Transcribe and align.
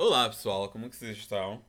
Olá, 0.00 0.30
pessoal, 0.30 0.66
como 0.70 0.88
que 0.88 0.96
vocês 0.96 1.14
estão? 1.18 1.62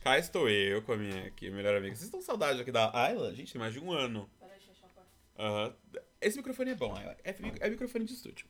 Cá 0.00 0.18
estou 0.18 0.50
eu 0.50 0.82
com 0.82 0.94
a 0.94 0.96
minha 0.96 1.28
aqui, 1.28 1.48
melhor 1.48 1.76
amiga. 1.76 1.94
Vocês 1.94 2.06
estão 2.06 2.20
saudade 2.20 2.60
aqui 2.60 2.72
da 2.72 2.90
Ayla? 2.92 3.32
Gente, 3.32 3.52
tem 3.52 3.60
mais 3.60 3.72
de 3.72 3.78
um 3.78 3.92
ano. 3.92 4.28
Peraí, 4.40 4.58
deixa 4.58 4.70
eu 4.70 4.74
achar 4.74 4.86
a 4.86 4.90
porta. 4.90 5.10
Aham. 5.38 5.76
Esse 6.20 6.38
microfone 6.38 6.72
é 6.72 6.74
bom, 6.74 6.92
Ayla. 6.96 7.16
É, 7.22 7.36
é 7.60 7.70
microfone 7.70 8.04
de 8.04 8.14
estúdio. 8.14 8.48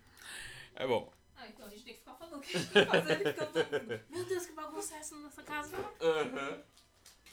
É 0.74 0.86
bom. 0.86 1.12
Ah, 1.36 1.46
então 1.46 1.66
a 1.66 1.68
gente 1.68 1.84
tem 1.84 1.92
que 1.92 2.00
ficar 2.00 2.14
falando 2.14 2.36
o 2.38 2.40
que 2.40 2.56
a 2.56 2.60
gente. 2.60 4.04
Meu 4.08 4.24
Deus, 4.24 4.46
que 4.46 4.52
bagunça 4.54 4.95
é 4.95 4.98
essa 4.98 5.14
nessa 5.16 5.42
casa? 5.42 5.76
Aham. 5.76 6.62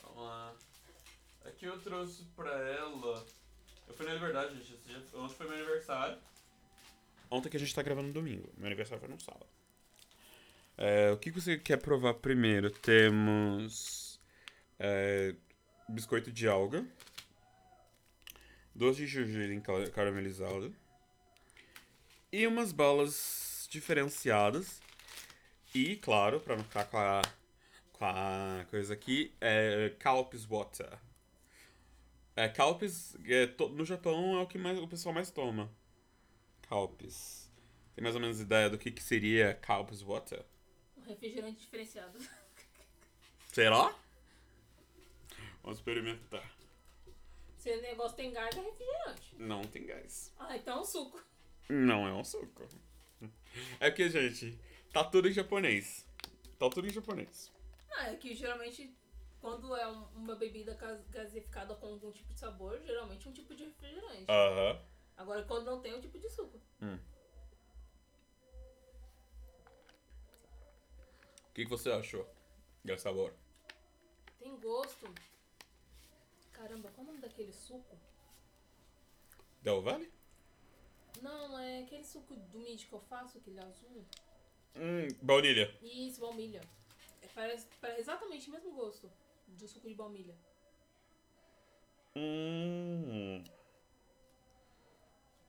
Vamos 0.04 0.21
lá. 0.21 0.54
Aqui 1.46 1.64
eu 1.64 1.80
trouxe 1.80 2.25
pra 2.36 2.59
ela. 2.71 3.25
Eu 3.88 3.93
fui 3.93 4.05
na 4.05 4.16
liberdade, 4.16 4.62
gente. 4.62 5.16
Ontem 5.16 5.34
foi 5.34 5.48
meu 5.48 5.55
aniversário. 5.55 6.18
Ontem 7.32 7.50
que 7.50 7.55
a 7.55 7.59
gente 7.62 7.73
tá 7.73 7.82
gravando 7.82 8.09
no 8.09 8.14
domingo. 8.14 8.52
Meu 8.57 8.68
aniversário 8.68 9.00
foi 9.00 9.07
no 9.07 9.18
sábado. 9.18 9.48
É, 10.78 11.12
o 11.12 11.18
que 11.18 11.32
você 11.32 11.57
quer 11.57 11.78
provar 11.78 12.16
primeiro? 12.16 12.70
Temos. 12.70 14.20
é, 14.79 15.36
biscoito 15.88 16.32
de 16.32 16.48
alga. 16.48 16.86
Doce 18.74 19.00
de 19.01 19.07
gergelim 19.07 19.61
car- 19.61 19.89
caramelizado. 19.92 20.75
E 22.32 22.46
umas 22.46 22.71
balas 22.74 23.68
diferenciadas. 23.71 24.82
E, 25.74 25.96
claro, 25.98 26.39
pra 26.39 26.56
não 26.57 26.64
ficar 26.64 26.86
com 26.86 26.98
a, 26.98 27.21
com 27.93 28.06
a 28.06 28.65
coisa 28.70 28.93
aqui, 28.93 29.34
é 29.39 29.93
Calpis 30.00 30.46
Water. 30.46 30.89
É, 32.36 32.50
Calpis, 32.50 33.16
é, 33.26 33.48
no 33.70 33.86
Japão, 33.86 34.38
é 34.38 34.42
o 34.42 34.48
que 34.48 34.58
mais, 34.58 34.78
o 34.78 34.88
pessoal 34.88 35.14
mais 35.16 35.31
toma. 35.31 35.70
Calpis. 36.67 37.50
Tem 37.95 38.03
mais 38.03 38.16
ou 38.16 38.22
menos 38.22 38.42
ideia 38.42 38.70
do 38.70 38.78
que, 38.78 38.92
que 38.92 39.02
seria 39.02 39.53
Calpis 39.53 40.02
Water? 40.02 40.44
Refrigerante 41.08 41.59
diferenciado. 41.59 42.17
Será? 43.52 43.94
Vamos 45.64 45.80
experimentar. 45.80 46.44
Se 47.58 47.72
o 47.72 47.81
negócio 47.81 48.16
tem 48.17 48.31
gás, 48.31 48.56
é 48.56 48.62
refrigerante. 48.62 49.36
Não 49.39 49.62
tem 49.64 49.86
gás. 49.86 50.31
Ah, 50.38 50.56
então 50.56 50.78
é 50.78 50.81
um 50.81 50.86
suco. 50.86 51.20
Não 51.70 52.08
é 52.08 52.14
um 52.14 52.23
suco. 52.23 52.67
É 53.80 53.89
porque, 53.89 54.09
gente, 54.09 54.59
tá 54.94 55.03
tudo 55.03 55.28
em 55.28 55.31
japonês. 55.34 56.06
Tá 56.59 56.70
tudo 56.70 56.88
em 56.88 56.92
japonês. 56.92 57.52
Ah, 57.92 58.09
é 58.12 58.16
que 58.16 58.36
geralmente 58.36 58.95
quando 59.42 59.75
é 59.75 59.88
um- 59.88 60.06
uma 60.16 60.36
bebida 60.36 60.73
gas- 60.75 61.08
gasificada 61.09 61.75
com 61.75 61.88
algum 61.88 62.12
tipo 62.12 62.34
de 62.34 62.40
sabor, 62.40 62.80
geralmente 62.84 63.25
é 63.25 63.30
um 63.30 63.34
tipo 63.34 63.56
de 63.56 63.64
refrigerante. 63.66 64.25
Aham. 64.30 64.81
Agora 65.17 65.44
quando 65.44 65.66
não 65.66 65.80
tem, 65.81 65.92
é 65.94 65.95
um 65.95 66.02
tipo 66.02 66.19
de 66.19 66.30
suco. 66.30 66.59
O 66.81 67.00
que, 71.56 71.64
que 71.64 71.70
você 71.70 71.89
achou 71.89 72.28
desse 72.84 73.03
sabor? 73.03 73.34
Tem 74.38 74.53
gosto. 74.59 75.08
Caramba, 76.52 76.92
qual 76.92 77.08
é 77.08 77.09
o 77.09 77.14
nome 77.14 77.22
daquele 77.22 77.53
suco? 77.53 77.97
Del 79.62 79.81
Valle? 79.81 80.12
Não, 81.22 81.58
é 81.58 81.84
aquele 81.84 82.03
suco 82.03 82.36
do 82.36 82.59
Mid 82.59 82.86
que 82.86 82.92
eu 82.92 83.00
faço, 83.00 83.38
aquele 83.38 83.59
azul. 83.62 84.06
Hum, 84.75 85.08
baunilha. 85.22 85.73
Isso, 85.81 86.20
baunilha. 86.20 86.62
É, 87.22 87.28
parece, 87.30 87.67
parece 87.80 88.02
exatamente 88.02 88.50
o 88.50 88.52
mesmo 88.52 88.73
gosto 88.73 89.09
do 89.47 89.66
suco 89.66 89.88
de 89.88 89.95
baunilha. 89.95 90.36
Hum. 92.17 93.42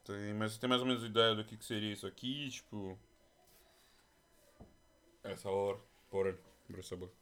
Tem, 0.04 0.34
mas 0.34 0.52
você 0.52 0.60
tem 0.60 0.68
mais 0.70 0.80
ou 0.80 0.86
menos 0.86 1.02
ideia 1.02 1.34
do 1.34 1.44
que, 1.44 1.56
que 1.56 1.64
seria 1.64 1.92
isso 1.92 2.06
aqui? 2.06 2.48
Tipo. 2.48 2.96
Essa 5.24 5.50
hora. 5.50 5.95
Porra, 6.16 6.32
por 6.66 6.82
sabor. 6.82 7.12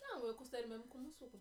Não, 0.00 0.26
eu 0.26 0.34
considero 0.34 0.66
mesmo 0.66 0.82
como 0.88 1.06
um 1.06 1.12
suco. 1.12 1.40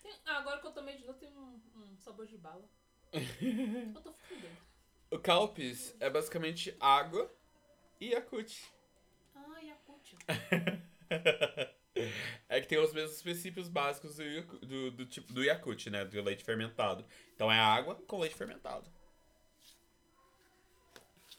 Tem- 0.00 0.14
agora 0.24 0.60
que 0.60 0.66
eu 0.68 0.70
tomei 0.70 0.96
de 0.96 1.04
novo, 1.04 1.18
tem 1.18 1.36
um, 1.36 1.60
um 1.74 1.98
sabor 1.98 2.24
de 2.24 2.38
bala. 2.38 2.70
eu 3.12 4.00
tô 4.00 4.12
ficando 4.12 4.42
dentro. 4.42 4.64
O 5.10 5.18
Calpis 5.18 5.92
é 5.98 6.08
basicamente 6.08 6.76
água 6.78 7.28
e 8.00 8.10
Yakut. 8.10 8.72
Ah, 9.34 9.58
Yakut. 9.60 10.16
é 12.48 12.60
que 12.60 12.68
tem 12.68 12.78
os 12.78 12.92
mesmos 12.92 13.20
princípios 13.20 13.68
básicos 13.68 14.18
do, 14.18 14.42
do, 14.64 14.90
do 14.92 15.04
tipo 15.04 15.32
do 15.32 15.42
Yakut, 15.42 15.90
né? 15.90 16.04
Do 16.04 16.22
leite 16.22 16.44
fermentado. 16.44 17.04
Então 17.34 17.50
é 17.50 17.58
água 17.58 17.96
com 18.06 18.20
leite 18.20 18.36
fermentado. 18.36 18.88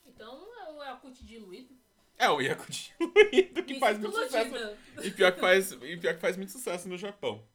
Então 0.06 0.54
é 0.64 0.74
o 0.74 0.84
Yakut 0.84 1.26
diluído. 1.26 1.87
É 2.18 2.30
o 2.30 2.42
Yakut 2.42 2.94
diluído 3.00 3.64
que 3.66 3.80
faz 3.80 3.98
muito 4.00 4.16
sucesso. 4.18 4.56
E 5.04 5.12
pior 5.12 5.32
que 5.34 5.40
faz, 5.40 5.72
e 5.72 5.98
pior 5.98 6.16
que 6.16 6.20
faz 6.22 6.36
muito 6.38 6.52
sucesso 6.52 6.88
no 6.90 6.98
Japão. 6.98 7.46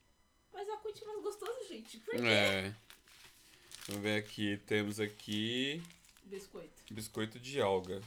Mas 0.53 0.69
Yakut 0.69 1.03
é 1.03 1.07
mais 1.07 1.23
gostoso, 1.23 1.69
gente. 1.69 1.99
Por 1.99 2.15
quê? 2.15 2.23
É. 2.27 2.75
Vamos 3.89 4.03
ver 4.03 4.17
aqui. 4.19 4.57
Temos 4.67 5.01
aqui 5.01 5.83
Biscoito. 6.25 6.83
biscoito 6.95 7.41
de 7.41 7.61
alga. 7.61 8.01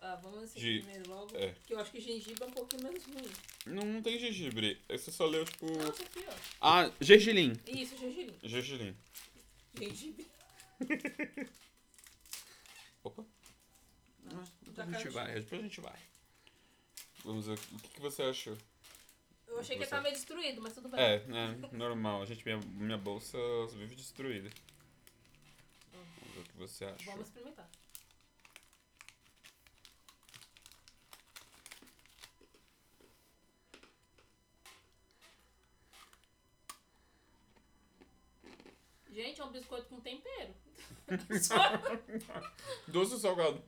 Ah, 0.00 0.16
vamos 0.16 0.44
esse 0.44 0.58
De- 0.58 0.80
primeiro 0.82 1.08
logo. 1.08 1.36
é. 1.36 1.54
Que 1.66 1.74
eu 1.74 1.80
acho 1.80 1.90
que 1.92 2.00
gengibre 2.00 2.42
é 2.42 2.46
um 2.46 2.50
pouquinho 2.52 2.82
menos 2.82 3.04
ruim. 3.04 3.30
Não, 3.66 3.82
não 3.84 4.02
tem 4.02 4.18
gengibre. 4.18 4.80
Você 4.88 5.10
só 5.12 5.26
leu, 5.26 5.44
tipo. 5.44 5.66
Ah, 5.80 5.92
tá 5.92 6.02
aqui, 6.04 6.24
ó. 6.28 6.32
Ah, 6.60 6.92
gergelim. 7.00 7.52
Isso, 7.66 7.96
gengibre. 7.96 8.36
Gergelim. 8.42 8.96
Gengibre. 9.78 10.26
Opa. 13.04 13.24
Depois 14.76 14.94
a 14.94 14.98
gente 14.98 15.08
vai, 15.08 15.34
depois 15.34 15.60
a 15.60 15.64
gente 15.64 15.80
vai. 15.80 15.98
Vamos 17.24 17.46
ver 17.46 17.54
o 17.54 17.78
que, 17.78 17.88
que 17.88 18.00
você 18.00 18.22
achou. 18.22 18.56
Eu 19.48 19.58
achei 19.58 19.76
que 19.76 19.84
Você- 19.84 19.94
ia 19.94 19.96
tá 19.96 20.02
meio 20.02 20.14
destruído, 20.14 20.60
mas 20.60 20.74
tudo 20.74 20.88
bem. 20.88 21.00
É, 21.00 21.24
né? 21.26 21.68
Normal. 21.72 22.26
Gente, 22.26 22.44
minha, 22.44 22.58
minha 22.58 22.98
bolsa 22.98 23.38
vive 23.72 23.94
destruída. 23.94 24.50
Vamos 25.92 26.34
ver 26.34 26.40
o 26.40 26.44
que 26.44 26.56
você 26.58 26.84
achou. 26.84 27.12
Vamos 27.12 27.28
experimentar. 27.28 27.68
Gente, 39.10 39.40
é 39.40 39.44
um 39.44 39.50
biscoito 39.50 39.88
com 39.88 40.00
tempero. 40.00 40.54
Doce 42.86 43.14
ou 43.14 43.18
salgado? 43.18 43.62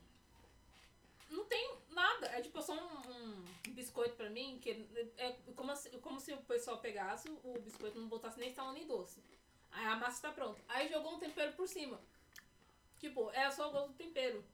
Não. 2.38 2.40
É 2.40 2.42
tipo 2.42 2.62
só 2.62 2.74
um, 2.74 3.10
um 3.10 3.72
biscoito 3.72 4.14
pra 4.14 4.30
mim, 4.30 4.58
que 4.60 4.86
é 5.16 5.34
como 5.54 5.74
se, 5.76 5.90
como 5.98 6.20
se 6.20 6.32
o 6.32 6.38
pessoal 6.38 6.78
pegasse 6.78 7.28
o 7.42 7.58
biscoito 7.60 7.98
e 7.98 8.00
não 8.00 8.08
botasse 8.08 8.38
nem 8.38 8.54
sal 8.54 8.72
nem 8.72 8.86
doce. 8.86 9.22
Aí 9.70 9.86
a 9.86 9.96
massa 9.96 10.22
tá 10.22 10.32
pronta. 10.32 10.60
Aí 10.68 10.88
jogou 10.88 11.14
um 11.14 11.18
tempero 11.18 11.52
por 11.52 11.68
cima. 11.68 12.00
Tipo, 12.98 13.30
é 13.32 13.50
só 13.50 13.68
o 13.68 13.72
gosto 13.72 13.88
do 13.88 13.94
tempero. 13.94 14.44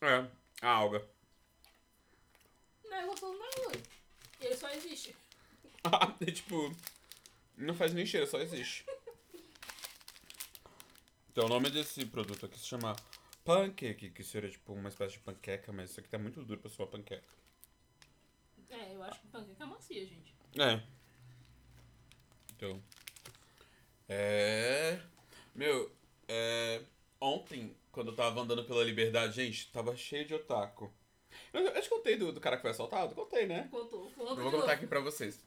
É, 0.00 0.26
a 0.62 0.68
alga. 0.68 1.06
Não 2.84 2.96
é 2.96 3.06
gostoso 3.06 3.38
nenhum. 3.38 3.82
Ele 4.40 4.56
só 4.56 4.68
existe. 4.70 5.16
Ah, 5.82 6.14
é 6.20 6.30
tipo. 6.30 6.74
Não 7.56 7.74
faz 7.74 7.92
nem 7.92 8.06
cheiro, 8.06 8.26
só 8.26 8.38
existe. 8.38 8.84
Então, 11.34 11.46
o 11.46 11.48
nome 11.48 11.68
desse 11.68 12.06
produto 12.06 12.46
aqui 12.46 12.56
se 12.56 12.66
chama 12.66 12.94
Pancake, 13.44 14.10
que 14.10 14.24
seria 14.24 14.50
tipo 14.50 14.72
uma 14.72 14.88
espécie 14.88 15.12
de 15.12 15.18
panqueca, 15.20 15.70
mas 15.72 15.90
isso 15.90 16.00
aqui 16.00 16.08
tá 16.08 16.18
muito 16.18 16.42
duro 16.42 16.60
pra 16.60 16.70
sua 16.70 16.86
panqueca. 16.86 17.28
É, 18.70 18.94
eu 18.94 19.02
acho 19.02 19.20
que 19.20 19.28
panqueca 19.28 19.62
é 19.62 19.66
macia, 19.66 20.06
gente. 20.06 20.34
É. 20.58 20.82
Então. 22.56 22.82
É. 24.08 24.98
Meu, 25.54 25.94
é. 26.26 26.82
Ontem, 27.20 27.76
quando 27.92 28.10
eu 28.10 28.16
tava 28.16 28.40
andando 28.40 28.64
pela 28.64 28.82
liberdade, 28.82 29.36
gente, 29.36 29.70
tava 29.70 29.96
cheio 29.96 30.26
de 30.26 30.34
otaku. 30.34 30.92
Eu, 31.52 31.62
eu 31.62 31.82
te 31.82 31.88
contei 31.88 32.16
do, 32.16 32.32
do 32.32 32.40
cara 32.40 32.56
que 32.56 32.62
foi 32.62 32.70
assaltado? 32.70 33.14
Contei, 33.14 33.46
né? 33.46 33.68
Contou. 33.70 34.10
Conta 34.10 34.40
Eu 34.40 34.50
vou 34.50 34.60
contar 34.60 34.72
aqui 34.72 34.86
pra 34.86 35.00
vocês. 35.00 35.40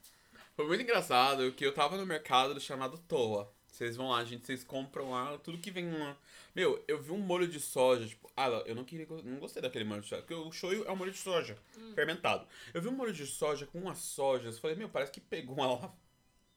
Foi 0.54 0.66
muito 0.66 0.82
engraçado 0.82 1.52
que 1.52 1.64
eu 1.64 1.74
tava 1.74 1.96
no 1.96 2.06
mercado 2.06 2.60
chamado 2.60 2.98
Toa. 2.98 3.52
Vocês 3.78 3.94
vão 3.94 4.08
lá, 4.08 4.24
gente, 4.24 4.44
vocês 4.44 4.64
compram 4.64 5.12
lá 5.12 5.38
tudo 5.38 5.56
que 5.56 5.70
vem 5.70 5.88
lá. 5.96 6.16
Meu, 6.52 6.82
eu 6.88 7.00
vi 7.00 7.12
um 7.12 7.18
molho 7.18 7.46
de 7.46 7.60
soja, 7.60 8.08
tipo, 8.08 8.28
ah, 8.36 8.48
eu 8.66 8.74
não 8.74 8.82
queria, 8.82 9.06
não 9.22 9.38
gostei 9.38 9.62
daquele 9.62 9.84
molho 9.84 10.02
de 10.02 10.08
soja, 10.08 10.20
porque 10.22 10.34
o 10.34 10.50
shoyu 10.50 10.84
é 10.84 10.90
um 10.90 10.96
molho 10.96 11.12
de 11.12 11.18
soja, 11.18 11.56
fermentado. 11.94 12.44
Eu 12.74 12.82
vi 12.82 12.88
um 12.88 12.92
molho 12.92 13.12
de 13.12 13.24
soja 13.24 13.66
com 13.66 13.78
umas 13.78 13.98
sojas, 13.98 14.56
eu 14.56 14.60
falei, 14.60 14.74
meu, 14.74 14.88
parece 14.88 15.12
que 15.12 15.20
pegou 15.20 15.54
uma, 15.54 15.94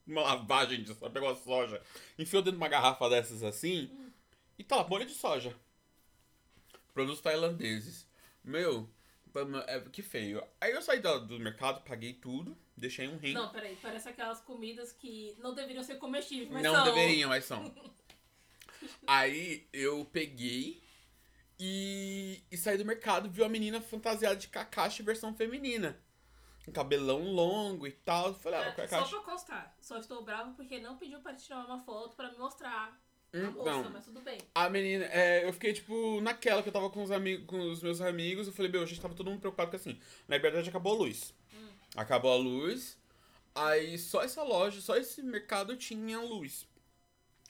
uma 0.07 0.21
lavagem 0.23 0.81
de 0.81 0.95
soja, 0.95 1.12
pegou 1.12 1.29
a 1.29 1.35
soja, 1.35 1.79
enfiou 2.18 2.41
dentro 2.41 2.57
de 2.57 2.63
uma 2.63 2.68
garrafa 2.68 3.07
dessas 3.07 3.44
assim, 3.44 3.91
e 4.57 4.63
tá 4.63 4.77
lá, 4.77 4.88
molho 4.88 5.06
de 5.06 5.13
soja. 5.13 5.56
Produtos 6.91 7.21
tailandeses. 7.21 8.07
Meu, 8.44 8.89
que 9.92 10.01
feio. 10.01 10.44
Aí 10.60 10.72
eu 10.72 10.81
saí 10.81 11.00
do, 11.00 11.19
do 11.25 11.39
mercado, 11.39 11.81
paguei 11.83 12.13
tudo, 12.13 12.57
deixei 12.75 13.07
um 13.07 13.18
rim. 13.18 13.33
Não, 13.33 13.50
peraí. 13.50 13.78
Parece 13.81 14.10
aquelas 14.10 14.42
comidas 14.42 14.92
que 14.92 15.36
não 15.39 15.54
deveriam 15.54 15.83
ser 15.83 15.95
comestíveis, 15.98 16.50
mas 16.50 16.63
não 16.63 16.75
são. 16.75 16.83
deveriam, 16.86 17.30
mas 17.30 17.45
são. 17.45 17.74
Aí 19.06 19.68
eu 19.72 20.06
peguei 20.06 20.81
e, 21.60 22.44
e 22.51 22.57
saí 22.57 22.78
do 22.78 22.86
mercado, 22.86 23.30
vi 23.30 23.42
uma 23.42 23.50
menina 23.50 23.80
fantasiada 23.80 24.36
de 24.36 24.48
Kakashi 24.48 25.04
versão 25.04 25.33
feminina. 25.36 26.00
um 26.68 26.72
cabelão 26.72 27.31
longo 27.31 27.86
e 27.86 27.92
tal. 27.92 28.33
Falei, 28.33 28.60
ah, 28.60 28.74
É, 28.78 28.81
é 28.81 28.86
a 28.86 28.88
só 28.88 29.06
pra 29.06 29.31
constar, 29.31 29.78
só 29.80 29.98
estou 29.98 30.24
bravo 30.24 30.54
porque 30.56 30.80
não 30.80 30.98
pediu 30.98 31.19
pra 31.22 31.36
tirar 31.36 31.66
uma 31.66 31.80
foto 31.80 32.16
pra 32.16 32.31
me 32.31 32.38
mostrar 32.38 33.00
a 33.33 33.38
Hum, 33.38 33.51
moça, 33.51 33.72
não. 33.83 33.89
mas 33.92 34.06
tudo 34.06 34.19
bem. 34.22 34.38
A 34.54 34.69
menina, 34.69 35.06
é, 35.06 35.48
eu 35.48 35.54
fiquei, 35.54 35.72
tipo, 35.74 36.19
naquela 36.22 36.62
que 36.62 36.69
eu 36.69 36.74
tava 36.74 36.89
com 36.89 37.01
os, 37.04 37.12
amigos, 37.12 37.45
com 37.45 37.60
os 37.72 37.81
meus 37.81 38.01
amigos. 38.01 38.48
Eu 38.48 38.54
falei, 38.54 38.72
meu, 38.72 38.81
a 38.83 38.86
gente 38.86 39.00
tava 39.00 39.13
todo 39.16 39.30
mundo 39.30 39.39
preocupado 39.39 39.69
porque 39.72 39.89
assim, 39.89 40.00
na 40.28 40.38
verdade 40.38 40.68
acabou 40.69 40.94
a 40.94 40.98
luz. 40.98 41.33
Acabou 41.95 42.31
a 42.31 42.36
luz. 42.38 42.98
Aí 43.56 43.98
só 43.98 44.22
essa 44.24 44.44
loja, 44.44 44.80
só 44.81 44.95
esse 44.95 45.22
mercado 45.22 45.75
tinha 45.78 46.19
luz. 46.19 46.66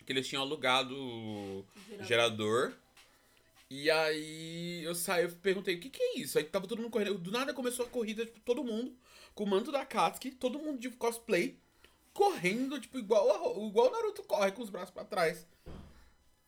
Que 0.06 0.12
eles 0.14 0.28
tinham 0.28 0.42
alugado 0.44 0.96
o 0.96 1.66
Gerador. 1.88 2.06
gerador. 2.08 2.74
E 3.70 3.90
aí 3.90 4.84
eu 4.84 4.94
saí, 4.94 5.24
eu 5.24 5.32
perguntei, 5.32 5.76
o 5.76 5.80
que 5.80 5.90
que 5.90 6.02
é 6.02 6.20
isso? 6.20 6.38
Aí 6.38 6.44
tava 6.44 6.68
todo 6.68 6.82
mundo 6.82 6.92
correndo. 6.92 7.18
Do 7.18 7.32
nada 7.32 7.54
começou 7.54 7.86
a 7.86 7.90
corrida, 7.90 8.26
tipo, 8.26 8.40
todo 8.42 8.64
mundo 8.64 8.96
com 9.34 9.46
o 9.46 9.48
manto 9.48 9.72
da 9.72 9.86
Katsuki, 9.86 10.32
todo 10.32 10.60
mundo 10.60 10.78
de 10.80 10.90
cosplay, 10.90 11.58
correndo, 12.14 12.80
tipo, 12.82 13.00
igual, 13.00 13.30
a, 13.32 13.66
igual 13.68 13.88
o 13.88 13.92
Naruto 13.92 14.24
corre 14.24 14.52
com 14.52 14.62
os 14.62 14.70
braços 14.70 14.94
pra 14.94 15.06
trás. 15.06 15.48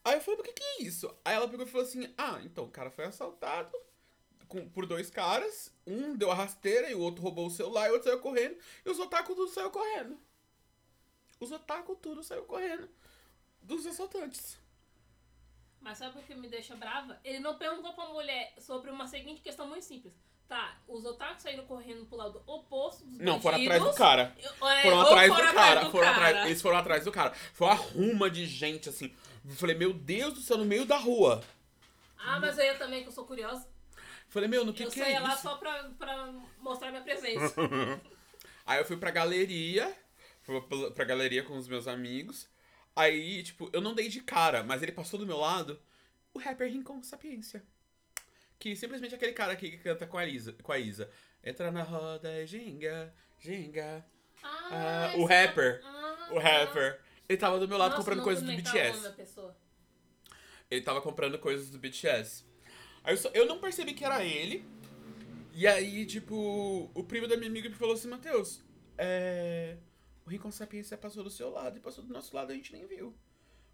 Aí 0.06 0.16
eu 0.16 0.22
falei, 0.22 0.40
o 0.40 0.44
que 0.44 0.54
que 0.54 0.64
é 0.64 0.84
isso? 0.84 1.14
Aí 1.24 1.36
ela 1.36 1.48
pegou 1.48 1.66
e 1.66 1.70
falou 1.70 1.86
assim, 1.88 2.14
ah, 2.18 2.40
então 2.44 2.66
o 2.66 2.70
cara 2.70 2.90
foi 2.92 3.06
assaltado 3.06 3.72
com- 4.48 4.68
por 4.70 4.86
dois 4.86 5.10
caras, 5.10 5.72
um 5.88 6.16
deu 6.16 6.30
a 6.30 6.36
rasteira 6.36 6.90
e 6.92 6.96
o 6.96 7.00
outro 7.00 7.22
roubou 7.24 7.48
o 7.48 7.52
celular 7.52 7.88
e 7.88 7.92
o 7.92 7.94
outro 7.94 8.10
saiu 8.10 8.20
correndo, 8.20 8.58
e 8.86 8.90
os 8.90 9.00
otaku 9.00 9.34
tudo 9.36 9.50
saiu 9.52 9.72
correndo. 9.72 10.20
Os 11.40 11.52
otaku 11.52 11.96
tudo 11.96 12.24
saiu 12.24 12.44
correndo 12.44 12.90
dos 13.62 13.86
assaltantes. 13.88 14.58
Mas 15.82 15.98
sabe 15.98 16.18
o 16.20 16.24
que 16.24 16.34
me 16.36 16.48
deixa 16.48 16.76
brava? 16.76 17.20
Ele 17.24 17.40
não 17.40 17.58
perguntou 17.58 17.94
pra 17.94 18.06
mulher 18.08 18.54
sobre 18.60 18.90
uma 18.92 19.08
seguinte 19.08 19.42
questão 19.42 19.68
muito 19.68 19.84
simples. 19.84 20.14
Tá, 20.48 20.78
os 20.88 21.04
otakus 21.06 21.42
saíram 21.44 21.66
correndo 21.66 22.06
pro 22.06 22.18
lado 22.18 22.42
oposto 22.46 23.04
dos 23.06 23.18
Não, 23.18 23.42
foram 23.42 23.60
atrás 23.62 23.84
do 23.84 23.94
cara. 23.94 24.36
É, 24.38 24.82
Foram 24.84 25.02
atrás 25.02 25.32
do 25.36 25.54
cara. 25.54 25.84
do 25.86 25.92
foram 25.92 26.14
cara. 26.14 26.28
atrás, 26.28 26.46
eles 26.46 26.62
foram 26.62 26.78
atrás 26.78 27.04
do 27.06 27.12
cara. 27.12 27.34
Foi 27.54 27.68
uma 27.68 27.74
ruma 27.76 28.30
de 28.30 28.46
gente, 28.46 28.88
assim. 28.90 29.14
Eu 29.46 29.56
falei, 29.56 29.76
meu 29.76 29.94
Deus 29.94 30.34
do 30.34 30.42
céu, 30.42 30.58
no 30.58 30.66
meio 30.66 30.86
da 30.86 30.98
rua. 30.98 31.44
Ah, 32.18 32.40
mas 32.40 32.58
eu 32.58 32.66
ia 32.66 32.76
também, 32.78 33.02
que 33.04 33.10
eu 33.10 33.14
sou 33.14 33.26
curiosa. 33.26 33.68
Eu 33.98 34.04
Falei, 34.30 34.48
meu, 34.50 34.66
no 34.66 34.74
que 34.74 34.84
eu 34.84 34.90
que 34.90 35.00
saía 35.00 35.18
é 35.18 35.20
lá 35.20 35.34
isso? 35.34 35.42
só 35.44 35.58
pra, 35.58 35.84
pra 35.98 36.34
mostrar 36.60 36.90
minha 36.90 37.04
presença. 37.04 37.54
Aí 38.66 38.80
eu 38.80 38.86
fui 38.86 38.96
pra 38.98 39.12
galeria, 39.12 39.94
fui 40.42 40.60
pra, 40.62 40.92
pra 40.92 41.06
galeria 41.06 41.44
com 41.44 41.58
os 41.58 41.68
meus 41.68 41.88
amigos. 41.88 42.48
Aí, 42.96 43.44
tipo, 43.44 43.70
eu 43.74 43.82
não 43.82 43.94
dei 43.94 44.08
de 44.08 44.22
cara, 44.22 44.64
mas 44.64 44.82
ele 44.82 44.92
passou 44.92 45.20
do 45.20 45.26
meu 45.26 45.38
lado, 45.38 45.80
o 46.34 46.40
rapper 46.40 46.72
Rincon 46.72 47.04
Sapiência. 47.04 47.64
Que 48.58 48.76
simplesmente 48.76 49.14
é 49.14 49.18
aquele 49.18 49.34
cara 49.34 49.56
que 49.56 49.78
canta 49.80 50.08
com 50.08 50.18
a 50.18 50.26
Isa. 50.26 50.54
Com 50.64 50.72
a 50.72 50.80
Isa. 50.80 51.10
Entra 51.44 51.70
na 51.72 51.84
roda, 51.84 52.46
ginga, 52.48 53.14
ginga. 53.40 54.06
Ah, 54.42 55.12
o 55.18 55.24
esse- 55.24 55.34
rapper. 55.34 55.82
Ah, 55.84 56.28
O 56.32 56.40
rapper. 56.40 57.02
Ele 57.34 57.40
tava 57.40 57.60
do 57.60 57.68
meu 57.68 57.78
lado 57.80 57.92
Nossa, 57.92 58.02
comprando 58.04 58.24
coisas 58.24 58.44
do 58.44 58.52
BTS. 58.56 59.00
Ele 60.70 60.82
tava 60.82 61.02
comprando 61.02 61.40
coisas 61.40 61.70
do 61.72 61.80
BTS. 61.80 62.46
Aí 63.04 63.14
eu, 63.14 63.18
só- 63.18 63.30
eu 63.34 63.48
não 63.48 63.58
percebi 63.60 63.94
que 63.94 64.06
era 64.06 64.24
ele. 64.24 64.64
E 65.52 65.66
aí, 65.68 66.06
tipo, 66.06 66.92
o 66.94 67.04
primo 67.04 67.28
da 67.28 67.36
minha 67.36 67.50
amiga 67.50 67.68
me 67.70 67.76
falou 67.76 67.96
assim, 67.96 68.08
Matheus, 68.08 68.62
é. 68.98 69.78
O 70.26 70.30
Rincon 70.30 70.52
Sapiência 70.52 70.96
passou 70.96 71.24
do 71.24 71.30
seu 71.30 71.50
lado 71.50 71.76
e 71.78 71.80
passou 71.82 72.04
do 72.04 72.14
nosso 72.14 72.36
lado, 72.36 72.52
a 72.52 72.56
gente 72.56 72.72
nem 72.72 72.86
viu. 72.86 73.14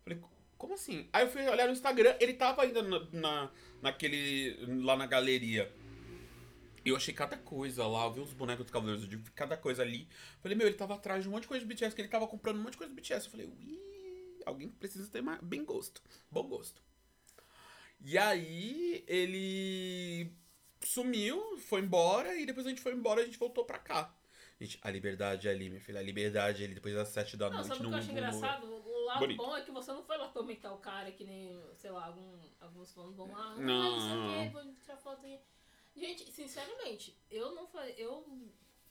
Falei, 0.04 0.20
como 0.58 0.74
assim? 0.74 1.08
Aí 1.14 1.26
eu 1.26 1.30
fui 1.30 1.46
olhar 1.48 1.68
no 1.68 1.74
Instagram, 1.74 2.16
ele 2.20 2.34
tava 2.34 2.62
ainda 2.64 2.82
na, 2.82 3.08
na- 3.12 3.52
naquele. 3.82 4.58
lá 4.84 4.96
na 4.96 5.06
galeria. 5.06 5.70
Eu 6.90 6.96
achei 6.98 7.14
cada 7.14 7.38
coisa 7.38 7.86
lá, 7.88 8.06
eu 8.06 8.12
vi 8.14 8.20
os 8.22 8.34
bonecos 8.34 8.66
dos 8.66 8.72
Cavaleiros, 8.72 9.04
eu 9.04 9.10
vi 9.10 9.18
cada 9.32 9.56
coisa 9.58 9.82
ali. 9.82 10.08
Falei, 10.42 10.58
meu, 10.58 10.68
ele 10.68 10.76
tava 10.78 10.96
atrás 10.96 11.24
de 11.24 11.30
um 11.30 11.32
monte 11.32 11.44
de 11.44 11.48
coisa 11.48 11.66
de 11.66 11.74
BTS, 11.74 11.96
que 11.96 12.02
ele 12.02 12.08
tava 12.10 12.28
comprando 12.28 12.58
um 12.58 12.62
monte 12.64 12.72
de 12.74 12.78
coisa 12.78 12.94
de 12.94 13.00
BTS. 13.02 13.26
Eu 13.26 13.32
falei, 13.32 13.46
ui, 13.48 14.42
alguém 14.46 14.70
precisa 14.70 15.10
ter 15.10 15.22
mais, 15.22 15.40
bem 15.42 15.64
gosto, 15.64 16.02
bom 16.32 16.44
gosto. 16.48 16.82
E 18.02 18.18
aí 18.18 19.04
ele 19.08 20.32
sumiu, 20.82 21.58
foi 21.60 21.82
embora, 21.82 22.36
e 22.36 22.46
depois 22.46 22.66
a 22.66 22.70
gente 22.70 22.82
foi 22.82 22.94
embora 22.94 23.20
e 23.20 23.24
a 23.24 23.26
gente 23.26 23.38
voltou 23.38 23.66
pra 23.66 23.78
cá. 23.80 24.14
Gente, 24.60 24.78
a 24.82 24.90
liberdade 24.92 25.48
é 25.48 25.52
ali, 25.52 25.70
minha 25.70 25.82
filha, 25.82 26.00
a 26.00 26.04
liberdade 26.04 26.62
é 26.64 26.66
ali 26.66 26.76
depois 26.76 26.94
das 26.94 27.10
sete 27.10 27.38
da 27.38 27.50
Não, 27.50 27.58
noite. 27.58 27.68
sabe 27.70 27.80
o 27.86 27.90
que 27.90 27.94
eu 27.94 27.98
acho 28.00 28.12
engraçado? 28.12 28.66
O 28.66 29.06
lado 29.06 29.20
Bonito. 29.20 29.38
bom 29.38 29.56
é 29.56 29.62
que 29.62 29.72
você 29.72 29.92
não 29.92 30.04
foi 30.04 30.18
lá 30.18 30.26
atormentar 30.26 30.74
o 30.74 30.78
cara 30.80 31.12
que 31.12 31.24
nem, 31.24 31.58
sei 31.76 31.92
lá, 31.92 32.06
algum, 32.08 32.38
alguns 32.60 32.92
fãs 32.94 33.16
vão 33.16 33.32
lá. 33.32 33.54
"Ah, 33.54 33.56
Não. 33.56 34.00
Não, 34.00 34.00
sei 34.02 34.18
o 34.18 34.44
quê, 34.44 34.50
vou 34.66 34.74
tirar 34.76 34.98
foto 34.98 35.26
aí. 35.26 35.40
Gente, 35.96 36.32
sinceramente, 36.32 37.18
eu 37.30 37.54
não 37.54 37.68
falei. 37.68 37.96
Eu 37.98 38.26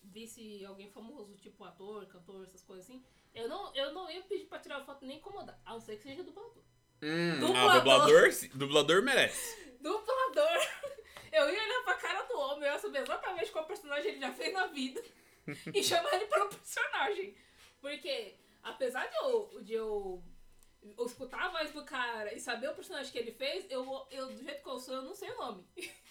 vi 0.02 0.26
se 0.26 0.64
alguém 0.64 0.90
famoso, 0.90 1.36
tipo 1.36 1.64
ator, 1.64 2.06
cantor, 2.06 2.44
essas 2.44 2.62
coisas 2.62 2.84
assim. 2.84 3.04
Eu 3.34 3.48
não, 3.48 3.74
eu 3.74 3.92
não 3.92 4.10
ia 4.10 4.22
pedir 4.22 4.46
pra 4.46 4.58
tirar 4.58 4.84
foto 4.84 5.04
nem 5.04 5.18
incomodar. 5.18 5.60
A 5.64 5.72
não 5.72 5.80
ser 5.80 5.96
que 5.96 6.02
seja 6.02 6.22
dublador. 6.22 6.62
Hum, 7.02 7.38
Dublador. 7.40 7.70
ah, 7.70 7.78
dublador, 7.78 8.30
dublador 8.54 9.02
merece. 9.02 9.68
Dublador! 9.80 10.58
Eu 11.30 11.48
ia 11.48 11.62
olhar 11.62 11.84
pra 11.84 11.94
cara 11.94 12.22
do 12.24 12.36
homem, 12.36 12.64
eu 12.68 12.72
ia 12.72 12.78
saber 12.80 13.02
exatamente 13.02 13.52
qual 13.52 13.64
personagem 13.66 14.10
ele 14.12 14.20
já 14.20 14.32
fez 14.32 14.52
na 14.52 14.66
vida 14.66 15.00
e 15.72 15.84
chamar 15.84 16.12
ele 16.14 16.26
pelo 16.26 16.48
personagem. 16.48 17.36
Porque, 17.80 18.34
apesar 18.62 19.06
de 19.06 19.16
eu, 19.18 19.62
de 19.62 19.74
eu, 19.74 20.24
eu 20.96 21.06
escutar 21.06 21.44
a 21.44 21.48
voz 21.50 21.70
do 21.70 21.84
cara 21.84 22.34
e 22.34 22.40
saber 22.40 22.70
o 22.70 22.74
personagem 22.74 23.12
que 23.12 23.18
ele 23.18 23.30
fez, 23.30 23.70
eu, 23.70 24.06
eu 24.10 24.32
do 24.32 24.42
jeito 24.42 24.62
que 24.62 24.68
eu 24.68 24.80
sou, 24.80 24.94
eu 24.94 25.02
não 25.02 25.14
sei 25.14 25.30
o 25.30 25.36
nome. 25.36 25.64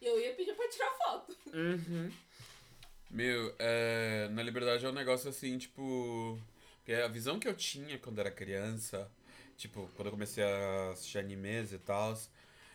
Eu 0.00 0.20
ia 0.20 0.34
pedir 0.34 0.54
pra 0.54 0.68
tirar 0.68 0.90
foto. 0.92 1.36
Uhum. 1.52 2.10
Meu, 3.10 3.54
é, 3.58 4.28
na 4.30 4.42
Liberdade 4.42 4.84
é 4.84 4.88
um 4.88 4.92
negócio 4.92 5.28
assim, 5.30 5.58
tipo. 5.58 6.38
Porque 6.78 6.92
a 6.92 7.08
visão 7.08 7.38
que 7.38 7.48
eu 7.48 7.54
tinha 7.54 7.98
quando 7.98 8.18
era 8.18 8.30
criança, 8.30 9.10
tipo, 9.56 9.90
quando 9.94 10.06
eu 10.06 10.12
comecei 10.12 10.42
a 10.44 10.90
assistir 10.92 11.18
animes 11.18 11.72
e 11.72 11.78
tal, 11.78 12.18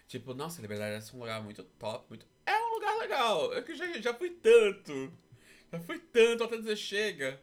tipo, 0.08 0.34
nossa, 0.34 0.60
a 0.60 0.64
Liberdade 0.64 1.04
é 1.04 1.16
um 1.16 1.20
lugar 1.20 1.42
muito 1.42 1.64
top, 1.64 2.06
muito. 2.10 2.26
É 2.46 2.56
um 2.56 2.74
lugar 2.76 2.98
legal! 2.98 3.54
Eu 3.54 3.64
que 3.64 3.76
já, 3.76 3.92
já 4.00 4.14
fui 4.14 4.32
tanto! 4.32 5.12
Já 5.72 5.80
fui 5.80 6.00
tanto 6.00 6.44
até 6.44 6.58
dizer 6.58 6.76
chega! 6.76 7.42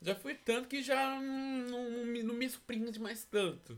Já 0.00 0.14
fui 0.14 0.34
tanto 0.34 0.68
que 0.68 0.82
já 0.82 1.18
não, 1.20 1.90
não, 1.90 2.04
me, 2.04 2.22
não 2.22 2.34
me 2.34 2.48
surpreende 2.48 3.00
mais 3.00 3.24
tanto. 3.24 3.76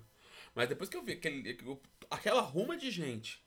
Mas 0.55 0.69
depois 0.69 0.91
que 0.91 0.97
eu 0.97 1.03
vi 1.03 1.13
aquele, 1.13 1.57
aquela 2.11 2.41
ruma 2.41 2.77
de 2.77 2.91
gente 2.91 3.46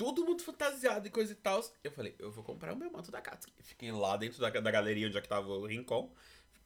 todo 0.00 0.24
mundo 0.24 0.42
fantasiado 0.42 1.06
e 1.06 1.10
coisa 1.10 1.32
e 1.32 1.34
tal. 1.34 1.62
Eu 1.84 1.92
falei, 1.92 2.14
eu 2.18 2.32
vou 2.32 2.42
comprar 2.42 2.72
o 2.72 2.76
meu 2.76 2.90
manto 2.90 3.10
da 3.10 3.20
Katsuki. 3.20 3.62
Fiquei 3.62 3.92
lá 3.92 4.16
dentro 4.16 4.40
da, 4.40 4.48
da 4.48 4.70
galeria 4.70 5.06
onde 5.06 5.18
é 5.18 5.20
que 5.20 5.28
tava 5.28 5.46
o 5.46 5.66
Rincon. 5.66 6.10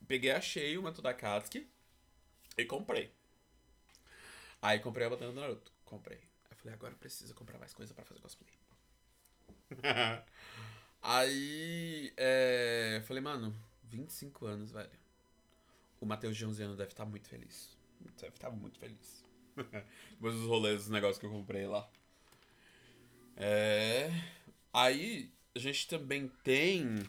Peguei, 0.06 0.30
achei 0.30 0.78
o 0.78 0.82
manto 0.84 1.02
da 1.02 1.12
Katsuki 1.12 1.68
e 2.56 2.64
comprei. 2.64 3.10
Aí 4.62 4.78
comprei 4.78 5.04
a 5.08 5.10
bandana 5.10 5.32
do 5.32 5.40
Naruto. 5.40 5.72
Comprei. 5.84 6.20
Aí 6.48 6.56
falei, 6.56 6.74
agora 6.74 6.92
eu 6.92 6.98
preciso 6.98 7.34
comprar 7.34 7.58
mais 7.58 7.74
coisa 7.74 7.92
pra 7.92 8.04
fazer 8.04 8.20
cosplay. 8.20 8.52
Aí, 11.02 12.12
é, 12.16 13.02
falei, 13.04 13.20
mano, 13.20 13.52
25 13.82 14.46
anos, 14.46 14.70
velho. 14.70 14.88
O 16.00 16.06
Matheus 16.06 16.36
de 16.36 16.46
11 16.46 16.62
anos 16.62 16.76
deve 16.76 16.92
estar 16.92 17.04
muito 17.04 17.28
feliz. 17.28 17.76
Deve 18.20 18.34
estar 18.34 18.50
muito 18.50 18.78
feliz. 18.78 19.24
Depois 20.12 20.34
dos 20.34 20.46
rolês, 20.46 20.82
dos 20.82 20.88
negócios 20.90 21.18
que 21.18 21.26
eu 21.26 21.30
comprei 21.30 21.66
lá. 21.66 21.90
É. 23.36 24.10
Aí 24.72 25.30
a 25.54 25.58
gente 25.58 25.86
também 25.88 26.28
tem. 26.42 27.08